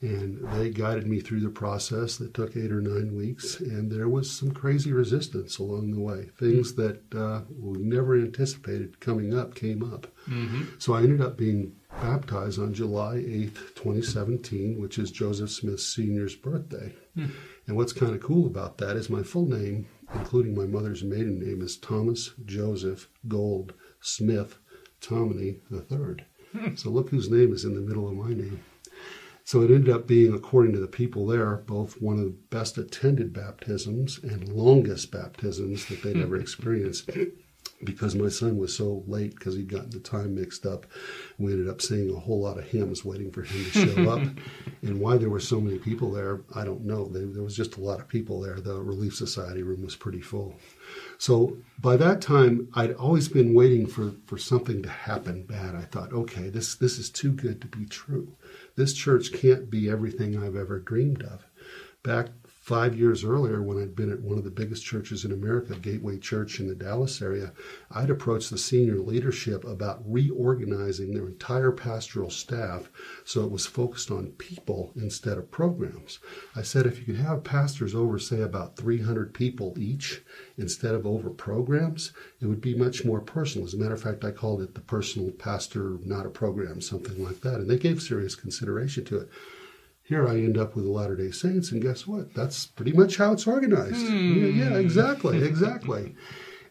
And 0.00 0.38
they 0.52 0.70
guided 0.70 1.08
me 1.08 1.18
through 1.20 1.40
the 1.40 1.48
process 1.48 2.18
that 2.18 2.32
took 2.32 2.56
eight 2.56 2.70
or 2.70 2.80
nine 2.80 3.16
weeks. 3.16 3.58
And 3.58 3.90
there 3.90 4.08
was 4.08 4.30
some 4.30 4.52
crazy 4.52 4.92
resistance 4.92 5.58
along 5.58 5.90
the 5.90 6.00
way. 6.00 6.30
Things 6.38 6.74
that 6.74 7.14
uh, 7.14 7.42
we 7.58 7.78
never 7.78 8.14
anticipated 8.14 9.00
coming 9.00 9.36
up 9.36 9.56
came 9.56 9.82
up. 9.82 10.06
Mm-hmm. 10.28 10.64
So 10.78 10.94
I 10.94 11.00
ended 11.02 11.20
up 11.20 11.36
being 11.36 11.74
baptized 12.00 12.60
on 12.60 12.74
July 12.74 13.16
8th, 13.16 13.74
2017, 13.74 14.80
which 14.80 14.98
is 14.98 15.10
Joseph 15.10 15.50
Smith 15.50 15.80
Sr.'s 15.80 16.36
birthday. 16.36 16.94
Hmm. 17.14 17.26
And 17.66 17.76
what's 17.76 17.92
kind 17.92 18.14
of 18.14 18.22
cool 18.22 18.46
about 18.46 18.78
that 18.78 18.96
is 18.96 19.10
my 19.10 19.22
full 19.22 19.46
name, 19.46 19.86
including 20.14 20.54
my 20.54 20.64
mother's 20.64 21.02
maiden 21.02 21.40
name, 21.40 21.60
is 21.60 21.76
Thomas 21.76 22.30
Joseph 22.44 23.08
Gold 23.26 23.74
Smith 24.00 24.58
Tomney 25.00 25.60
III. 25.70 26.24
Hmm. 26.52 26.74
So 26.76 26.90
look 26.90 27.10
whose 27.10 27.30
name 27.30 27.52
is 27.52 27.64
in 27.64 27.74
the 27.74 27.80
middle 27.80 28.08
of 28.08 28.14
my 28.14 28.30
name. 28.30 28.60
So 29.48 29.62
it 29.62 29.70
ended 29.70 29.88
up 29.88 30.06
being, 30.06 30.34
according 30.34 30.74
to 30.74 30.78
the 30.78 30.86
people 30.86 31.26
there, 31.26 31.56
both 31.56 32.02
one 32.02 32.18
of 32.18 32.24
the 32.26 32.36
best 32.50 32.76
attended 32.76 33.32
baptisms 33.32 34.20
and 34.22 34.46
longest 34.52 35.10
baptisms 35.10 35.86
that 35.86 36.02
they'd 36.02 36.18
ever 36.18 36.36
hmm. 36.36 36.42
experienced. 36.42 37.08
Because 37.84 38.14
my 38.14 38.28
son 38.28 38.56
was 38.56 38.76
so 38.76 39.04
late 39.06 39.34
because 39.34 39.54
he'd 39.54 39.68
gotten 39.68 39.90
the 39.90 40.00
time 40.00 40.34
mixed 40.34 40.66
up. 40.66 40.86
We 41.38 41.52
ended 41.52 41.68
up 41.68 41.80
singing 41.80 42.14
a 42.14 42.18
whole 42.18 42.40
lot 42.40 42.58
of 42.58 42.64
hymns 42.64 43.04
waiting 43.04 43.30
for 43.30 43.42
him 43.42 43.64
to 43.64 43.70
show 43.70 44.10
up. 44.10 44.20
and 44.82 45.00
why 45.00 45.16
there 45.16 45.30
were 45.30 45.40
so 45.40 45.60
many 45.60 45.78
people 45.78 46.10
there, 46.10 46.40
I 46.54 46.64
don't 46.64 46.84
know. 46.84 47.08
There, 47.08 47.26
there 47.26 47.42
was 47.42 47.56
just 47.56 47.76
a 47.76 47.80
lot 47.80 48.00
of 48.00 48.08
people 48.08 48.40
there. 48.40 48.60
The 48.60 48.80
Relief 48.80 49.14
Society 49.14 49.62
room 49.62 49.84
was 49.84 49.96
pretty 49.96 50.20
full. 50.20 50.56
So 51.18 51.58
by 51.80 51.96
that 51.96 52.20
time, 52.20 52.68
I'd 52.74 52.94
always 52.94 53.28
been 53.28 53.54
waiting 53.54 53.86
for, 53.86 54.12
for 54.26 54.38
something 54.38 54.82
to 54.82 54.88
happen 54.88 55.44
bad. 55.44 55.74
I 55.74 55.82
thought, 55.82 56.12
okay, 56.12 56.48
this, 56.48 56.74
this 56.74 56.98
is 56.98 57.10
too 57.10 57.32
good 57.32 57.60
to 57.60 57.68
be 57.68 57.86
true. 57.86 58.36
This 58.76 58.92
church 58.92 59.32
can't 59.32 59.70
be 59.70 59.88
everything 59.88 60.36
I've 60.36 60.56
ever 60.56 60.80
dreamed 60.80 61.22
of. 61.22 61.44
Back 62.02 62.28
five 62.68 62.94
years 62.94 63.24
earlier, 63.24 63.62
when 63.62 63.82
I'd 63.82 63.96
been 63.96 64.12
at 64.12 64.20
one 64.20 64.36
of 64.36 64.44
the 64.44 64.50
biggest 64.50 64.84
churches 64.84 65.24
in 65.24 65.32
America, 65.32 65.74
Gateway 65.74 66.18
Church 66.18 66.60
in 66.60 66.68
the 66.68 66.74
Dallas 66.74 67.22
area, 67.22 67.54
I'd 67.90 68.10
approached 68.10 68.50
the 68.50 68.58
senior 68.58 68.98
leadership 68.98 69.64
about 69.64 70.02
reorganizing 70.04 71.14
their 71.14 71.28
entire 71.28 71.72
pastoral 71.72 72.28
staff 72.28 72.90
so 73.24 73.42
it 73.42 73.50
was 73.50 73.64
focused 73.64 74.10
on 74.10 74.32
people 74.32 74.92
instead 74.96 75.38
of 75.38 75.50
programs. 75.50 76.18
I 76.54 76.60
said 76.60 76.84
if 76.84 76.98
you 76.98 77.06
could 77.06 77.24
have 77.24 77.42
pastors 77.42 77.94
over, 77.94 78.18
say, 78.18 78.42
about 78.42 78.76
300 78.76 79.32
people 79.32 79.74
each 79.78 80.20
instead 80.58 80.94
of 80.94 81.06
over 81.06 81.30
programs, 81.30 82.12
it 82.38 82.48
would 82.48 82.60
be 82.60 82.74
much 82.74 83.02
more 83.02 83.22
personal. 83.22 83.66
As 83.66 83.72
a 83.72 83.78
matter 83.78 83.94
of 83.94 84.02
fact, 84.02 84.26
I 84.26 84.30
called 84.30 84.60
it 84.60 84.74
the 84.74 84.80
personal 84.80 85.30
pastor, 85.30 85.96
not 86.04 86.26
a 86.26 86.30
program, 86.30 86.82
something 86.82 87.24
like 87.24 87.40
that. 87.40 87.60
And 87.60 87.70
they 87.70 87.78
gave 87.78 88.02
serious 88.02 88.34
consideration 88.34 89.06
to 89.06 89.20
it 89.20 89.30
here 90.08 90.26
I 90.26 90.36
end 90.36 90.56
up 90.56 90.74
with 90.74 90.86
the 90.86 90.90
Latter 90.90 91.16
day 91.16 91.30
Saints, 91.30 91.70
and 91.70 91.82
guess 91.82 92.06
what? 92.06 92.32
That's 92.32 92.66
pretty 92.66 92.92
much 92.92 93.18
how 93.18 93.32
it's 93.32 93.46
organized. 93.46 94.06
Hmm. 94.06 94.34
Yeah, 94.34 94.70
yeah, 94.70 94.78
exactly, 94.78 95.42
exactly. 95.44 96.14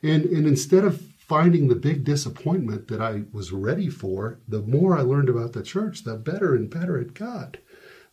and 0.02 0.26
and 0.26 0.48
instead 0.48 0.84
of 0.84 1.02
finding 1.20 1.68
the 1.68 1.76
big 1.76 2.04
disappointment 2.04 2.88
that 2.88 3.02
I 3.02 3.24
was 3.32 3.52
ready 3.52 3.90
for, 3.90 4.40
the 4.48 4.62
more 4.62 4.98
I 4.98 5.02
learned 5.02 5.30
about 5.30 5.54
the 5.54 5.62
church, 5.62 6.04
the 6.04 6.16
better 6.16 6.56
and 6.56 6.70
better 6.70 6.98
it 6.98 7.14
got. 7.14 7.58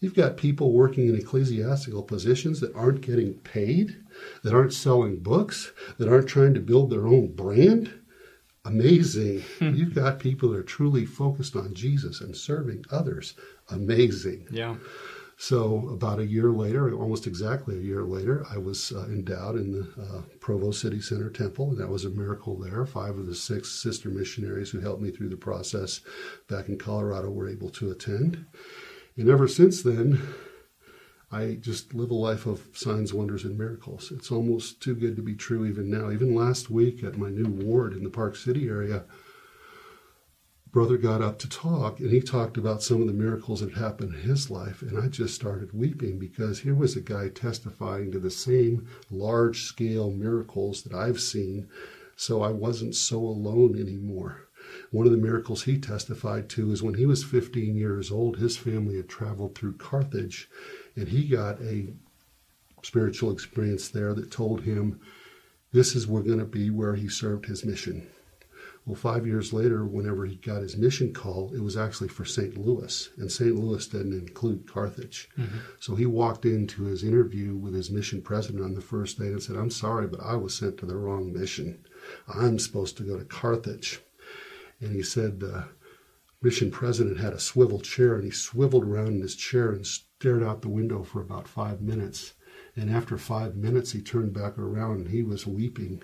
You've 0.00 0.14
got 0.14 0.36
people 0.36 0.72
working 0.72 1.08
in 1.08 1.14
ecclesiastical 1.14 2.02
positions 2.02 2.60
that 2.60 2.74
aren't 2.74 3.00
getting 3.00 3.34
paid, 3.34 3.96
that 4.42 4.52
aren't 4.52 4.74
selling 4.74 5.20
books, 5.20 5.72
that 5.96 6.08
aren't 6.08 6.28
trying 6.28 6.54
to 6.54 6.60
build 6.60 6.90
their 6.90 7.06
own 7.06 7.34
brand. 7.34 7.92
Amazing. 8.64 9.44
You've 9.60 9.94
got 9.94 10.18
people 10.18 10.50
that 10.50 10.58
are 10.58 10.62
truly 10.62 11.04
focused 11.04 11.54
on 11.54 11.74
Jesus 11.74 12.20
and 12.20 12.34
serving 12.34 12.84
others. 12.90 13.34
Amazing. 13.68 14.46
Yeah. 14.50 14.76
So 15.36 15.88
about 15.90 16.20
a 16.20 16.26
year 16.26 16.50
later, 16.50 16.94
almost 16.94 17.26
exactly 17.26 17.76
a 17.76 17.82
year 17.82 18.04
later, 18.04 18.46
I 18.50 18.56
was 18.56 18.92
uh, 18.92 19.04
endowed 19.06 19.56
in 19.56 19.72
the 19.72 20.02
uh, 20.02 20.22
Provo 20.40 20.70
City 20.70 21.00
Center 21.00 21.28
Temple, 21.28 21.70
and 21.70 21.78
that 21.78 21.88
was 21.88 22.04
a 22.04 22.10
miracle 22.10 22.56
there. 22.56 22.86
Five 22.86 23.18
of 23.18 23.26
the 23.26 23.34
six 23.34 23.70
sister 23.70 24.08
missionaries 24.08 24.70
who 24.70 24.80
helped 24.80 25.02
me 25.02 25.10
through 25.10 25.30
the 25.30 25.36
process 25.36 26.00
back 26.48 26.68
in 26.68 26.78
Colorado 26.78 27.30
were 27.30 27.48
able 27.48 27.70
to 27.70 27.90
attend. 27.90 28.46
And 29.16 29.28
ever 29.28 29.48
since 29.48 29.82
then, 29.82 30.22
I 31.32 31.54
just 31.60 31.94
live 31.94 32.10
a 32.10 32.14
life 32.14 32.46
of 32.46 32.68
signs, 32.74 33.12
wonders, 33.12 33.44
and 33.44 33.58
miracles. 33.58 34.12
It's 34.12 34.30
almost 34.30 34.80
too 34.80 34.94
good 34.94 35.16
to 35.16 35.22
be 35.22 35.34
true 35.34 35.66
even 35.66 35.90
now. 35.90 36.10
Even 36.10 36.34
last 36.34 36.70
week 36.70 37.02
at 37.02 37.18
my 37.18 37.30
new 37.30 37.48
ward 37.48 37.94
in 37.94 38.04
the 38.04 38.10
Park 38.10 38.36
City 38.36 38.68
area, 38.68 39.04
brother 40.74 40.96
got 40.96 41.22
up 41.22 41.38
to 41.38 41.48
talk 41.48 42.00
and 42.00 42.10
he 42.10 42.20
talked 42.20 42.56
about 42.56 42.82
some 42.82 43.00
of 43.00 43.06
the 43.06 43.12
miracles 43.12 43.60
that 43.60 43.74
happened 43.74 44.12
in 44.12 44.20
his 44.22 44.50
life 44.50 44.82
and 44.82 44.98
i 44.98 45.06
just 45.06 45.32
started 45.32 45.72
weeping 45.72 46.18
because 46.18 46.58
here 46.58 46.74
was 46.74 46.96
a 46.96 47.00
guy 47.00 47.28
testifying 47.28 48.10
to 48.10 48.18
the 48.18 48.28
same 48.28 48.84
large 49.08 49.62
scale 49.62 50.10
miracles 50.10 50.82
that 50.82 50.92
i've 50.92 51.20
seen 51.20 51.68
so 52.16 52.42
i 52.42 52.50
wasn't 52.50 52.92
so 52.92 53.18
alone 53.18 53.78
anymore 53.78 54.43
one 54.90 55.06
of 55.06 55.12
the 55.12 55.18
miracles 55.18 55.64
he 55.64 55.78
testified 55.78 56.48
to 56.48 56.70
is 56.72 56.82
when 56.82 56.94
he 56.94 57.06
was 57.06 57.24
15 57.24 57.76
years 57.76 58.10
old 58.10 58.36
his 58.36 58.56
family 58.56 58.96
had 58.96 59.08
traveled 59.08 59.54
through 59.54 59.76
carthage 59.76 60.48
and 60.96 61.08
he 61.08 61.28
got 61.28 61.60
a 61.60 61.88
spiritual 62.82 63.32
experience 63.32 63.88
there 63.88 64.14
that 64.14 64.30
told 64.30 64.62
him 64.62 65.00
this 65.72 65.96
is 65.96 66.06
where 66.06 66.22
we're 66.22 66.26
going 66.26 66.38
to 66.38 66.44
be 66.44 66.70
where 66.70 66.94
he 66.94 67.08
served 67.08 67.46
his 67.46 67.64
mission 67.64 68.06
well, 68.86 68.96
five 68.96 69.26
years 69.26 69.52
later, 69.54 69.86
whenever 69.86 70.26
he 70.26 70.36
got 70.36 70.60
his 70.60 70.76
mission 70.76 71.14
call, 71.14 71.50
it 71.54 71.62
was 71.62 71.74
actually 71.74 72.08
for 72.08 72.26
St. 72.26 72.58
Louis, 72.58 73.08
and 73.16 73.32
St. 73.32 73.56
Louis 73.56 73.86
didn't 73.86 74.12
include 74.12 74.70
Carthage. 74.70 75.30
Mm-hmm. 75.38 75.58
So 75.80 75.94
he 75.94 76.04
walked 76.04 76.44
into 76.44 76.84
his 76.84 77.02
interview 77.02 77.56
with 77.56 77.72
his 77.72 77.90
mission 77.90 78.20
president 78.20 78.62
on 78.62 78.74
the 78.74 78.82
first 78.82 79.18
day 79.18 79.28
and 79.28 79.42
said, 79.42 79.56
I'm 79.56 79.70
sorry, 79.70 80.06
but 80.06 80.20
I 80.22 80.36
was 80.36 80.54
sent 80.54 80.76
to 80.78 80.86
the 80.86 80.96
wrong 80.96 81.32
mission. 81.32 81.82
I'm 82.28 82.58
supposed 82.58 82.98
to 82.98 83.04
go 83.04 83.18
to 83.18 83.24
Carthage. 83.24 84.00
And 84.84 84.94
he 84.94 85.02
said 85.02 85.40
the 85.40 85.64
mission 86.42 86.70
president 86.70 87.18
had 87.18 87.32
a 87.32 87.40
swivel 87.40 87.80
chair, 87.80 88.14
and 88.14 88.24
he 88.24 88.30
swiveled 88.30 88.84
around 88.84 89.08
in 89.08 89.22
his 89.22 89.34
chair 89.34 89.72
and 89.72 89.86
stared 89.86 90.42
out 90.42 90.60
the 90.60 90.68
window 90.68 91.02
for 91.02 91.22
about 91.22 91.48
five 91.48 91.80
minutes. 91.80 92.34
And 92.76 92.90
after 92.90 93.16
five 93.16 93.56
minutes, 93.56 93.92
he 93.92 94.02
turned 94.02 94.34
back 94.34 94.58
around 94.58 94.98
and 94.98 95.08
he 95.08 95.22
was 95.22 95.46
weeping. 95.46 96.02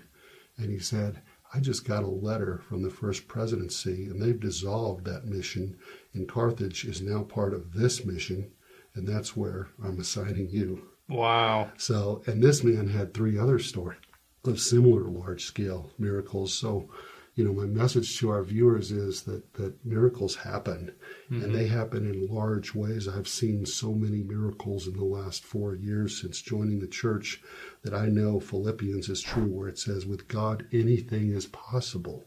And 0.57 0.71
he 0.71 0.79
said, 0.79 1.21
I 1.53 1.59
just 1.59 1.85
got 1.85 2.03
a 2.03 2.07
letter 2.07 2.61
from 2.67 2.81
the 2.81 2.89
First 2.89 3.27
Presidency, 3.27 4.05
and 4.05 4.21
they've 4.21 4.39
dissolved 4.39 5.05
that 5.05 5.25
mission, 5.25 5.77
and 6.13 6.27
Carthage 6.27 6.85
is 6.85 7.01
now 7.01 7.23
part 7.23 7.53
of 7.53 7.73
this 7.73 8.05
mission, 8.05 8.51
and 8.95 9.05
that's 9.05 9.35
where 9.35 9.67
I'm 9.83 9.99
assigning 9.99 10.49
you. 10.49 10.87
Wow. 11.09 11.71
So, 11.77 12.23
and 12.25 12.41
this 12.41 12.63
man 12.63 12.87
had 12.87 13.13
three 13.13 13.37
other 13.37 13.59
stories 13.59 13.99
of 14.45 14.61
similar 14.61 15.03
large 15.03 15.43
scale 15.43 15.91
miracles. 15.99 16.53
So, 16.53 16.89
you 17.35 17.45
know, 17.45 17.53
my 17.53 17.65
message 17.65 18.19
to 18.19 18.29
our 18.29 18.43
viewers 18.43 18.91
is 18.91 19.23
that, 19.23 19.53
that 19.53 19.85
miracles 19.85 20.35
happen 20.35 20.93
mm-hmm. 21.29 21.43
and 21.43 21.55
they 21.55 21.67
happen 21.67 22.05
in 22.05 22.27
large 22.27 22.75
ways. 22.75 23.07
I've 23.07 23.27
seen 23.27 23.65
so 23.65 23.93
many 23.93 24.21
miracles 24.21 24.87
in 24.87 24.97
the 24.97 25.05
last 25.05 25.43
four 25.43 25.75
years 25.75 26.19
since 26.19 26.41
joining 26.41 26.79
the 26.79 26.87
church 26.87 27.41
that 27.83 27.93
I 27.93 28.07
know 28.07 28.39
Philippians 28.39 29.07
is 29.07 29.21
true, 29.21 29.45
where 29.45 29.69
it 29.69 29.79
says, 29.79 30.05
with 30.05 30.27
God, 30.27 30.65
anything 30.73 31.31
is 31.31 31.45
possible. 31.47 32.25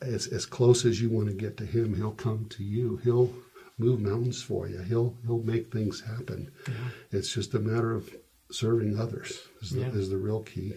As, 0.00 0.26
as 0.28 0.46
close 0.46 0.84
as 0.84 1.00
you 1.00 1.10
want 1.10 1.28
to 1.28 1.34
get 1.34 1.58
to 1.58 1.66
Him, 1.66 1.94
He'll 1.94 2.12
come 2.12 2.46
to 2.50 2.64
you. 2.64 2.96
He'll 3.04 3.32
move 3.78 4.00
mountains 4.00 4.42
for 4.42 4.66
you. 4.68 4.80
He'll 4.80 5.16
He'll 5.26 5.42
make 5.42 5.70
things 5.70 6.00
happen. 6.00 6.50
Yeah. 6.66 6.74
It's 7.12 7.32
just 7.32 7.54
a 7.54 7.60
matter 7.60 7.94
of 7.94 8.12
serving 8.50 8.98
others 8.98 9.38
is 9.60 9.70
the, 9.70 9.80
yeah. 9.80 9.88
is 9.88 10.08
the 10.08 10.16
real 10.16 10.40
key 10.40 10.74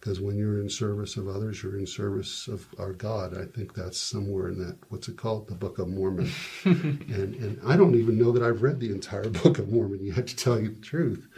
because 0.00 0.18
when 0.18 0.36
you're 0.36 0.60
in 0.60 0.70
service 0.70 1.18
of 1.18 1.28
others, 1.28 1.62
you're 1.62 1.78
in 1.78 1.86
service 1.86 2.48
of 2.48 2.66
our 2.78 2.94
God. 2.94 3.36
I 3.36 3.44
think 3.44 3.74
that's 3.74 3.98
somewhere 3.98 4.48
in 4.48 4.58
that 4.58 4.78
what's 4.88 5.08
it 5.08 5.18
called, 5.18 5.46
the 5.46 5.54
Book 5.54 5.78
of 5.78 5.88
Mormon. 5.88 6.30
and 6.64 7.34
and 7.34 7.60
I 7.66 7.76
don't 7.76 7.94
even 7.94 8.18
know 8.18 8.32
that 8.32 8.42
I've 8.42 8.62
read 8.62 8.80
the 8.80 8.92
entire 8.92 9.28
Book 9.28 9.58
of 9.58 9.70
Mormon 9.70 10.02
yet, 10.02 10.26
to 10.28 10.36
tell 10.36 10.58
you 10.58 10.70
the 10.70 10.80
truth. 10.80 11.28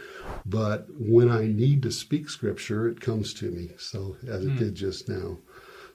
But 0.47 0.87
when 0.97 1.29
I 1.29 1.47
need 1.47 1.83
to 1.83 1.91
speak 1.91 2.31
Scripture, 2.31 2.89
it 2.89 3.01
comes 3.01 3.35
to 3.35 3.51
me. 3.51 3.71
So 3.79 4.17
as 4.29 4.45
it 4.45 4.51
mm. 4.51 4.59
did 4.59 4.75
just 4.77 5.09
now. 5.09 5.39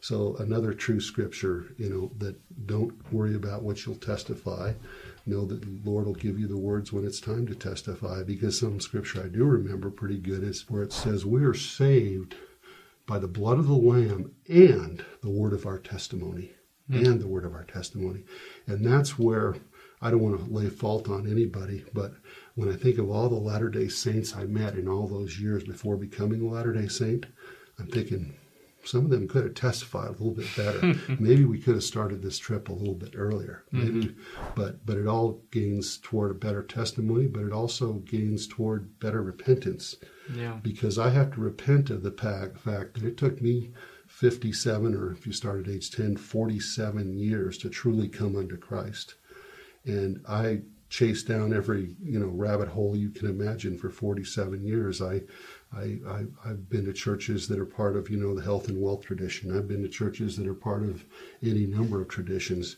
So 0.02 0.36
another 0.38 0.74
true 0.74 1.00
Scripture, 1.00 1.68
you 1.78 1.90
know, 1.90 2.12
that 2.18 2.36
don't 2.68 2.94
worry 3.14 3.36
about 3.36 3.64
what 3.64 3.86
you'll 3.86 3.96
testify 3.96 4.74
know 5.28 5.46
that 5.46 5.62
the 5.62 5.90
Lord 5.90 6.06
will 6.06 6.14
give 6.14 6.40
you 6.40 6.48
the 6.48 6.58
words 6.58 6.94
when 6.94 7.06
it's 7.06 7.20
time 7.20 7.46
to 7.48 7.54
testify 7.54 8.24
because 8.24 8.58
some 8.58 8.80
scripture 8.80 9.24
I 9.26 9.28
do 9.28 9.44
remember 9.44 9.90
pretty 9.90 10.18
good 10.18 10.42
is 10.42 10.70
where 10.70 10.84
it 10.84 10.94
says, 10.94 11.26
We 11.26 11.44
are 11.44 11.54
saved 11.54 12.36
by 13.08 13.18
the 13.18 13.28
blood 13.28 13.58
of 13.58 13.66
the 13.68 13.74
Lamb 13.74 14.36
and 14.48 15.04
the 15.24 15.32
word 15.32 15.54
of 15.54 15.66
our 15.66 15.80
testimony. 15.80 16.52
Mm. 16.90 17.06
And 17.06 17.22
the 17.22 17.28
word 17.28 17.44
of 17.44 17.54
our 17.54 17.66
testimony. 17.66 18.24
And 18.66 18.86
that's 18.86 19.20
where 19.20 19.56
I 20.02 20.12
don't 20.12 20.22
want 20.22 20.38
to 20.38 20.54
lay 20.54 20.70
fault 20.70 21.10
on 21.10 21.30
anybody, 21.30 21.84
but 21.94 22.14
when 22.56 22.70
I 22.70 22.76
think 22.76 22.98
of 22.98 23.10
all 23.10 23.30
the 23.30 23.36
Latter 23.36 23.70
day 23.70 23.88
Saints 23.88 24.36
I 24.36 24.46
met 24.46 24.76
in 24.76 24.88
all 24.88 25.08
those 25.08 25.40
years 25.40 25.64
before 25.64 25.98
becoming 25.98 26.42
a 26.42 26.48
Latter 26.48 26.72
day 26.72 26.88
Saint, 26.88 27.26
I'm 27.80 27.88
thinking 27.88 28.36
some 28.88 29.06
of 29.06 29.12
them 29.12 29.28
could 29.28 29.44
have 29.44 29.54
testified 29.54 30.08
a 30.08 30.12
little 30.12 30.32
bit 30.32 30.48
better. 30.56 30.94
Maybe 31.20 31.46
we 31.46 31.60
could 31.60 31.76
have 31.76 31.84
started 31.84 32.22
this 32.22 32.38
trip 32.38 32.70
a 32.70 32.74
little 32.74 32.96
bit 32.96 33.14
earlier. 33.16 33.64
Maybe, 33.72 34.06
mm-hmm. 34.06 34.46
but 34.56 34.86
but 34.86 34.98
it 34.98 35.08
all 35.08 35.42
gains 35.52 35.98
toward 35.98 36.32
a 36.32 36.36
better 36.36 36.64
testimony, 36.64 37.28
but 37.28 37.44
it 37.44 37.52
also 37.52 37.94
gains 37.94 38.48
toward 38.48 39.00
better 39.00 39.22
repentance. 39.22 39.96
Yeah. 40.34 40.60
Because 40.62 40.98
I 40.98 41.10
have 41.10 41.32
to 41.34 41.42
repent 41.42 41.90
of 41.90 42.04
the 42.04 42.12
fact 42.12 42.96
that 42.96 43.04
it 43.04 43.18
took 43.18 43.42
me 43.42 43.72
57, 44.08 44.96
or 44.96 45.12
if 45.12 45.28
you 45.28 45.34
start 45.34 45.68
at 45.68 45.74
age 45.74 45.92
10, 45.92 46.18
47 46.18 47.18
years 47.18 47.58
to 47.60 47.70
truly 47.70 48.08
come 48.08 48.36
unto 48.36 48.58
Christ. 48.58 49.16
And 49.86 50.22
I 50.28 50.62
chased 50.90 51.28
down 51.28 51.54
every, 51.54 51.96
you 52.02 52.20
know, 52.20 52.28
rabbit 52.28 52.70
hole 52.70 52.96
you 52.96 53.10
can 53.10 53.28
imagine 53.28 53.78
for 53.78 53.90
47 53.90 54.64
years. 54.64 55.02
I, 55.02 55.22
I, 55.76 56.00
I, 56.08 56.26
I've 56.46 56.70
been 56.70 56.86
to 56.86 56.94
churches 56.94 57.48
that 57.48 57.60
are 57.60 57.66
part 57.66 57.96
of, 57.96 58.10
you 58.10 58.18
know, 58.18 58.34
the 58.34 58.44
health 58.44 58.68
and 58.68 58.82
wealth 58.82 59.06
tradition. 59.06 59.56
I've 59.56 59.68
been 59.68 59.84
to 59.84 59.90
churches 59.90 60.38
that 60.38 60.48
are 60.48 60.54
part 60.54 60.84
of 60.84 61.06
any 61.44 61.66
number 61.66 62.02
of 62.02 62.08
traditions 62.08 62.78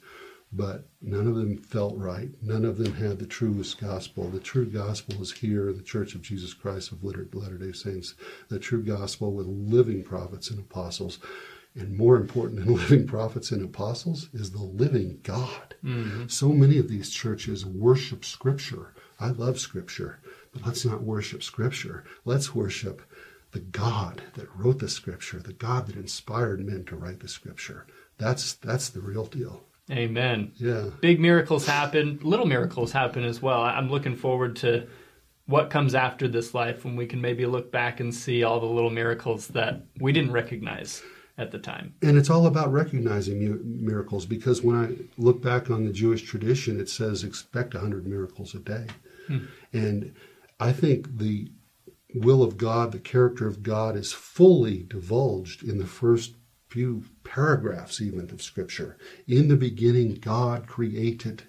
but 0.51 0.87
none 1.01 1.27
of 1.27 1.35
them 1.35 1.57
felt 1.57 1.95
right. 1.97 2.29
None 2.41 2.65
of 2.65 2.77
them 2.77 2.93
had 2.95 3.19
the 3.19 3.25
truest 3.25 3.79
gospel. 3.79 4.29
The 4.29 4.39
true 4.39 4.65
gospel 4.65 5.21
is 5.21 5.31
here 5.31 5.69
in 5.69 5.77
the 5.77 5.83
Church 5.83 6.15
of 6.15 6.21
Jesus 6.21 6.53
Christ 6.53 6.91
of 6.91 7.03
Latter 7.03 7.57
day 7.57 7.71
Saints, 7.71 8.15
the 8.47 8.59
true 8.59 8.83
gospel 8.83 9.31
with 9.31 9.45
living 9.45 10.03
prophets 10.03 10.49
and 10.49 10.59
apostles. 10.59 11.19
And 11.75 11.95
more 11.95 12.15
important 12.15 12.65
than 12.65 12.73
living 12.75 13.05
prophets 13.05 13.51
and 13.51 13.63
apostles 13.63 14.29
is 14.33 14.51
the 14.51 14.63
living 14.63 15.19
God. 15.21 15.75
Mm-hmm. 15.83 16.27
So 16.27 16.49
many 16.49 16.79
of 16.79 16.89
these 16.89 17.11
churches 17.11 17.65
worship 17.65 18.25
Scripture. 18.25 18.93
I 19.19 19.29
love 19.29 19.59
Scripture, 19.59 20.19
but 20.53 20.65
let's 20.65 20.85
not 20.85 21.03
worship 21.03 21.43
Scripture. 21.43 22.05
Let's 22.25 22.55
worship 22.55 23.01
the 23.51 23.59
God 23.59 24.23
that 24.35 24.47
wrote 24.55 24.79
the 24.79 24.89
Scripture, 24.89 25.39
the 25.39 25.53
God 25.53 25.87
that 25.87 25.95
inspired 25.95 26.65
men 26.65 26.85
to 26.85 26.95
write 26.95 27.19
the 27.19 27.27
Scripture. 27.27 27.85
That's 28.17 28.53
that's 28.53 28.89
the 28.89 29.01
real 29.01 29.25
deal. 29.25 29.63
Amen. 29.91 30.51
Yeah. 30.55 30.85
Big 31.01 31.19
miracles 31.19 31.65
happen, 31.65 32.19
little 32.21 32.45
miracles 32.45 32.91
happen 32.91 33.23
as 33.23 33.41
well. 33.41 33.61
I'm 33.61 33.89
looking 33.89 34.15
forward 34.15 34.55
to 34.57 34.87
what 35.47 35.71
comes 35.71 35.95
after 35.95 36.27
this 36.27 36.53
life 36.53 36.85
when 36.85 36.95
we 36.95 37.07
can 37.07 37.19
maybe 37.21 37.45
look 37.47 37.71
back 37.71 37.99
and 37.99 38.13
see 38.13 38.43
all 38.43 38.59
the 38.59 38.67
little 38.67 38.91
miracles 38.91 39.47
that 39.47 39.81
we 39.99 40.11
didn't 40.11 40.31
recognize 40.31 41.01
at 41.39 41.51
the 41.51 41.57
time. 41.57 41.95
And 42.03 42.17
it's 42.17 42.29
all 42.29 42.45
about 42.45 42.71
recognizing 42.71 43.59
miracles 43.83 44.27
because 44.27 44.61
when 44.61 44.75
I 44.75 44.95
look 45.17 45.41
back 45.41 45.71
on 45.71 45.85
the 45.85 45.91
Jewish 45.91 46.21
tradition, 46.21 46.79
it 46.79 46.89
says 46.89 47.23
expect 47.23 47.73
100 47.73 48.05
miracles 48.05 48.53
a 48.53 48.59
day. 48.59 48.85
And 49.73 50.15
I 50.59 50.71
think 50.71 51.17
the 51.17 51.51
will 52.13 52.41
of 52.43 52.57
God, 52.57 52.91
the 52.91 52.99
character 52.99 53.47
of 53.47 53.63
God, 53.63 53.95
is 53.95 54.11
fully 54.11 54.83
divulged 54.83 55.63
in 55.63 55.77
the 55.77 55.87
first 55.87 56.35
few 56.67 57.03
paragraphs, 57.23 58.01
even 58.01 58.29
of 58.29 58.41
Scripture. 58.41 58.97
In 59.27 59.47
the 59.47 59.55
beginning, 59.55 60.15
God 60.15 60.67
created. 60.67 61.43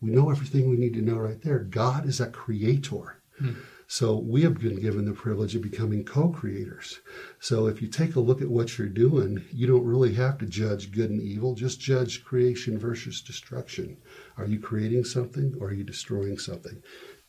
We 0.00 0.10
know 0.10 0.30
everything 0.30 0.68
we 0.68 0.76
need 0.76 0.94
to 0.94 1.02
know 1.02 1.16
right 1.16 1.40
there. 1.42 1.58
God 1.58 2.06
is 2.06 2.20
a 2.20 2.26
creator. 2.26 3.20
Hmm. 3.38 3.52
So 3.92 4.16
we 4.16 4.42
have 4.42 4.60
been 4.60 4.80
given 4.80 5.04
the 5.04 5.12
privilege 5.12 5.56
of 5.56 5.62
becoming 5.62 6.04
co-creators. 6.04 7.00
So 7.40 7.66
if 7.66 7.82
you 7.82 7.88
take 7.88 8.14
a 8.14 8.20
look 8.20 8.40
at 8.40 8.48
what 8.48 8.78
you're 8.78 8.86
doing, 8.86 9.42
you 9.52 9.66
don't 9.66 9.84
really 9.84 10.14
have 10.14 10.38
to 10.38 10.46
judge 10.46 10.92
good 10.92 11.10
and 11.10 11.20
evil. 11.20 11.56
Just 11.56 11.80
judge 11.80 12.22
creation 12.22 12.78
versus 12.78 13.20
destruction. 13.20 13.96
Are 14.38 14.46
you 14.46 14.60
creating 14.60 15.06
something 15.06 15.56
or 15.58 15.70
are 15.70 15.72
you 15.72 15.82
destroying 15.82 16.38
something? 16.38 16.84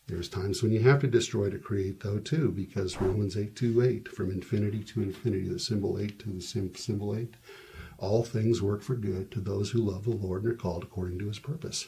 There's 0.06 0.30
times 0.30 0.62
when 0.62 0.72
you 0.72 0.82
have 0.82 1.02
to 1.02 1.08
destroy 1.08 1.50
to 1.50 1.58
create, 1.58 2.02
though, 2.02 2.20
too, 2.20 2.52
because 2.52 3.02
Romans 3.02 3.36
8 3.36 3.56
2 3.56 3.82
8, 3.82 4.08
from 4.10 4.30
infinity 4.30 4.84
to 4.84 5.02
infinity, 5.02 5.50
the 5.50 5.58
symbol 5.58 5.98
8 5.98 6.20
to 6.20 6.30
the 6.30 6.42
symbol 6.42 7.18
8, 7.18 7.34
all 7.98 8.24
things 8.24 8.62
work 8.62 8.84
for 8.84 8.94
good 8.94 9.32
to 9.32 9.40
those 9.40 9.72
who 9.72 9.80
love 9.80 10.04
the 10.04 10.12
Lord 10.12 10.44
and 10.44 10.54
are 10.54 10.56
called 10.56 10.84
according 10.84 11.18
to 11.20 11.28
his 11.28 11.40
purpose. 11.40 11.88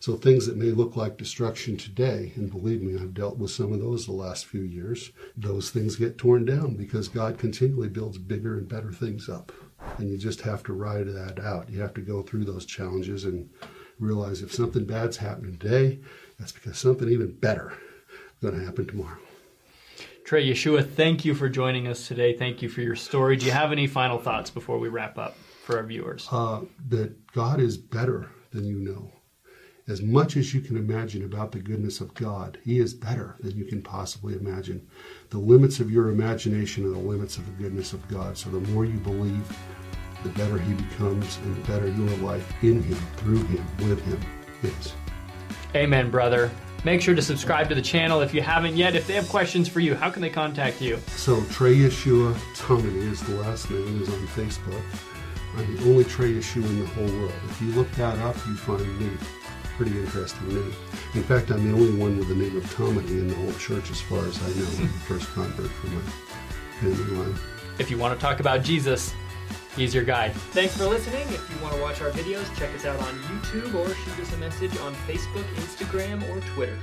So 0.00 0.14
things 0.16 0.46
that 0.46 0.56
may 0.56 0.70
look 0.70 0.96
like 0.96 1.16
destruction 1.16 1.76
today, 1.76 2.32
and 2.36 2.50
believe 2.50 2.82
me, 2.82 2.94
I've 2.94 3.14
dealt 3.14 3.36
with 3.38 3.50
some 3.50 3.72
of 3.72 3.80
those 3.80 4.06
the 4.06 4.12
last 4.12 4.46
few 4.46 4.62
years, 4.62 5.10
those 5.36 5.70
things 5.70 5.96
get 5.96 6.18
torn 6.18 6.44
down 6.44 6.76
because 6.76 7.08
God 7.08 7.38
continually 7.38 7.88
builds 7.88 8.16
bigger 8.18 8.58
and 8.58 8.68
better 8.68 8.92
things 8.92 9.28
up. 9.28 9.50
And 9.98 10.08
you 10.08 10.16
just 10.16 10.40
have 10.42 10.62
to 10.64 10.72
ride 10.72 11.08
that 11.08 11.40
out. 11.40 11.68
You 11.68 11.80
have 11.80 11.94
to 11.94 12.00
go 12.00 12.22
through 12.22 12.44
those 12.44 12.64
challenges 12.64 13.24
and 13.24 13.48
realize 13.98 14.42
if 14.42 14.52
something 14.52 14.84
bad's 14.84 15.16
happening 15.16 15.58
today, 15.58 15.98
that's 16.38 16.52
because 16.52 16.78
something 16.78 17.08
even 17.08 17.32
better 17.32 17.72
is 17.72 18.40
going 18.40 18.58
to 18.58 18.64
happen 18.64 18.86
tomorrow. 18.86 19.18
Trey 20.24 20.48
Yeshua, 20.48 20.88
thank 20.88 21.24
you 21.24 21.34
for 21.34 21.48
joining 21.48 21.88
us 21.88 22.06
today. 22.06 22.36
Thank 22.36 22.60
you 22.62 22.68
for 22.68 22.82
your 22.82 22.96
story. 22.96 23.36
Do 23.36 23.46
you 23.46 23.52
have 23.52 23.72
any 23.72 23.86
final 23.86 24.18
thoughts 24.18 24.50
before 24.50 24.78
we 24.78 24.88
wrap 24.88 25.18
up 25.18 25.36
for 25.64 25.78
our 25.78 25.82
viewers? 25.84 26.28
uh, 26.30 26.60
that 26.90 27.32
God 27.32 27.60
is 27.60 27.76
better 27.78 28.30
than 28.52 28.64
you 28.64 28.78
know. 28.78 29.10
As 29.88 30.02
much 30.02 30.36
as 30.36 30.52
you 30.52 30.60
can 30.60 30.76
imagine 30.76 31.24
about 31.24 31.50
the 31.50 31.60
goodness 31.60 32.02
of 32.02 32.12
God, 32.12 32.58
He 32.62 32.78
is 32.78 32.92
better 32.92 33.36
than 33.40 33.56
you 33.56 33.64
can 33.64 33.80
possibly 33.80 34.34
imagine. 34.34 34.86
The 35.30 35.38
limits 35.38 35.80
of 35.80 35.90
your 35.90 36.10
imagination 36.10 36.84
are 36.84 36.90
the 36.90 36.98
limits 36.98 37.38
of 37.38 37.46
the 37.46 37.62
goodness 37.62 37.94
of 37.94 38.06
God. 38.06 38.36
So 38.36 38.50
the 38.50 38.60
more 38.70 38.84
you 38.84 38.98
believe, 38.98 39.50
the 40.22 40.28
better 40.30 40.58
He 40.58 40.74
becomes, 40.74 41.38
and 41.38 41.56
the 41.56 41.66
better 41.66 41.88
your 41.88 42.16
life 42.18 42.52
in 42.62 42.82
Him, 42.82 42.98
through 43.16 43.42
Him, 43.44 43.64
with 43.88 44.04
Him 44.04 44.20
is. 44.62 44.92
Amen, 45.74 46.10
brother. 46.10 46.50
Make 46.84 47.00
sure 47.00 47.14
to 47.14 47.22
subscribe 47.22 47.70
to 47.70 47.74
the 47.74 47.80
channel 47.80 48.20
if 48.20 48.34
you 48.34 48.42
haven't 48.42 48.76
yet. 48.76 48.94
If 48.94 49.06
they 49.06 49.14
have 49.14 49.28
questions 49.30 49.70
for 49.70 49.80
you, 49.80 49.94
how 49.94 50.10
can 50.10 50.20
they 50.20 50.28
contact 50.28 50.82
you? 50.82 50.98
So 51.16 51.42
Trey 51.44 51.74
Yeshua 51.74 52.34
Tomini 52.54 53.10
is 53.10 53.22
the 53.22 53.36
last 53.36 53.70
name, 53.70 54.02
is 54.02 54.10
on 54.10 54.26
Facebook. 54.28 54.82
I'm 55.56 55.76
the 55.76 55.82
only 55.84 56.04
Trey 56.04 56.34
Yeshua 56.34 56.66
in 56.66 56.80
the 56.80 56.86
whole 56.88 57.20
world. 57.20 57.32
If 57.48 57.62
you 57.62 57.70
look 57.72 57.90
that 57.92 58.18
up, 58.18 58.36
you 58.46 58.54
find 58.54 59.00
me. 59.00 59.16
Pretty 59.78 59.96
interesting 59.96 60.48
name. 60.48 60.74
In 61.14 61.22
fact, 61.22 61.52
I'm 61.52 61.64
the 61.64 61.72
only 61.72 61.96
one 61.96 62.18
with 62.18 62.28
the 62.28 62.34
name 62.34 62.56
of 62.56 62.64
Tomini 62.74 63.10
in 63.10 63.28
the 63.28 63.34
whole 63.36 63.52
church, 63.52 63.92
as 63.92 64.00
far 64.00 64.18
as 64.26 64.36
I 64.42 64.48
know. 64.58 64.66
I'm 64.66 64.82
the 64.82 64.98
first 65.06 65.32
convert 65.34 65.70
from 65.70 65.94
my 65.94 66.00
family 66.80 67.16
line. 67.16 67.38
If 67.78 67.88
you 67.88 67.96
want 67.96 68.18
to 68.18 68.20
talk 68.20 68.40
about 68.40 68.64
Jesus, 68.64 69.14
he's 69.76 69.94
your 69.94 70.02
guy. 70.02 70.30
Thanks 70.30 70.76
for 70.76 70.86
listening. 70.86 71.28
If 71.28 71.48
you 71.54 71.62
want 71.62 71.76
to 71.76 71.80
watch 71.80 72.00
our 72.00 72.10
videos, 72.10 72.44
check 72.58 72.74
us 72.74 72.86
out 72.86 72.98
on 72.98 73.14
YouTube 73.20 73.72
or 73.72 73.88
shoot 73.94 74.18
us 74.20 74.34
a 74.34 74.38
message 74.38 74.76
on 74.78 74.96
Facebook, 75.06 75.44
Instagram, 75.54 76.28
or 76.28 76.40
Twitter. 76.54 76.76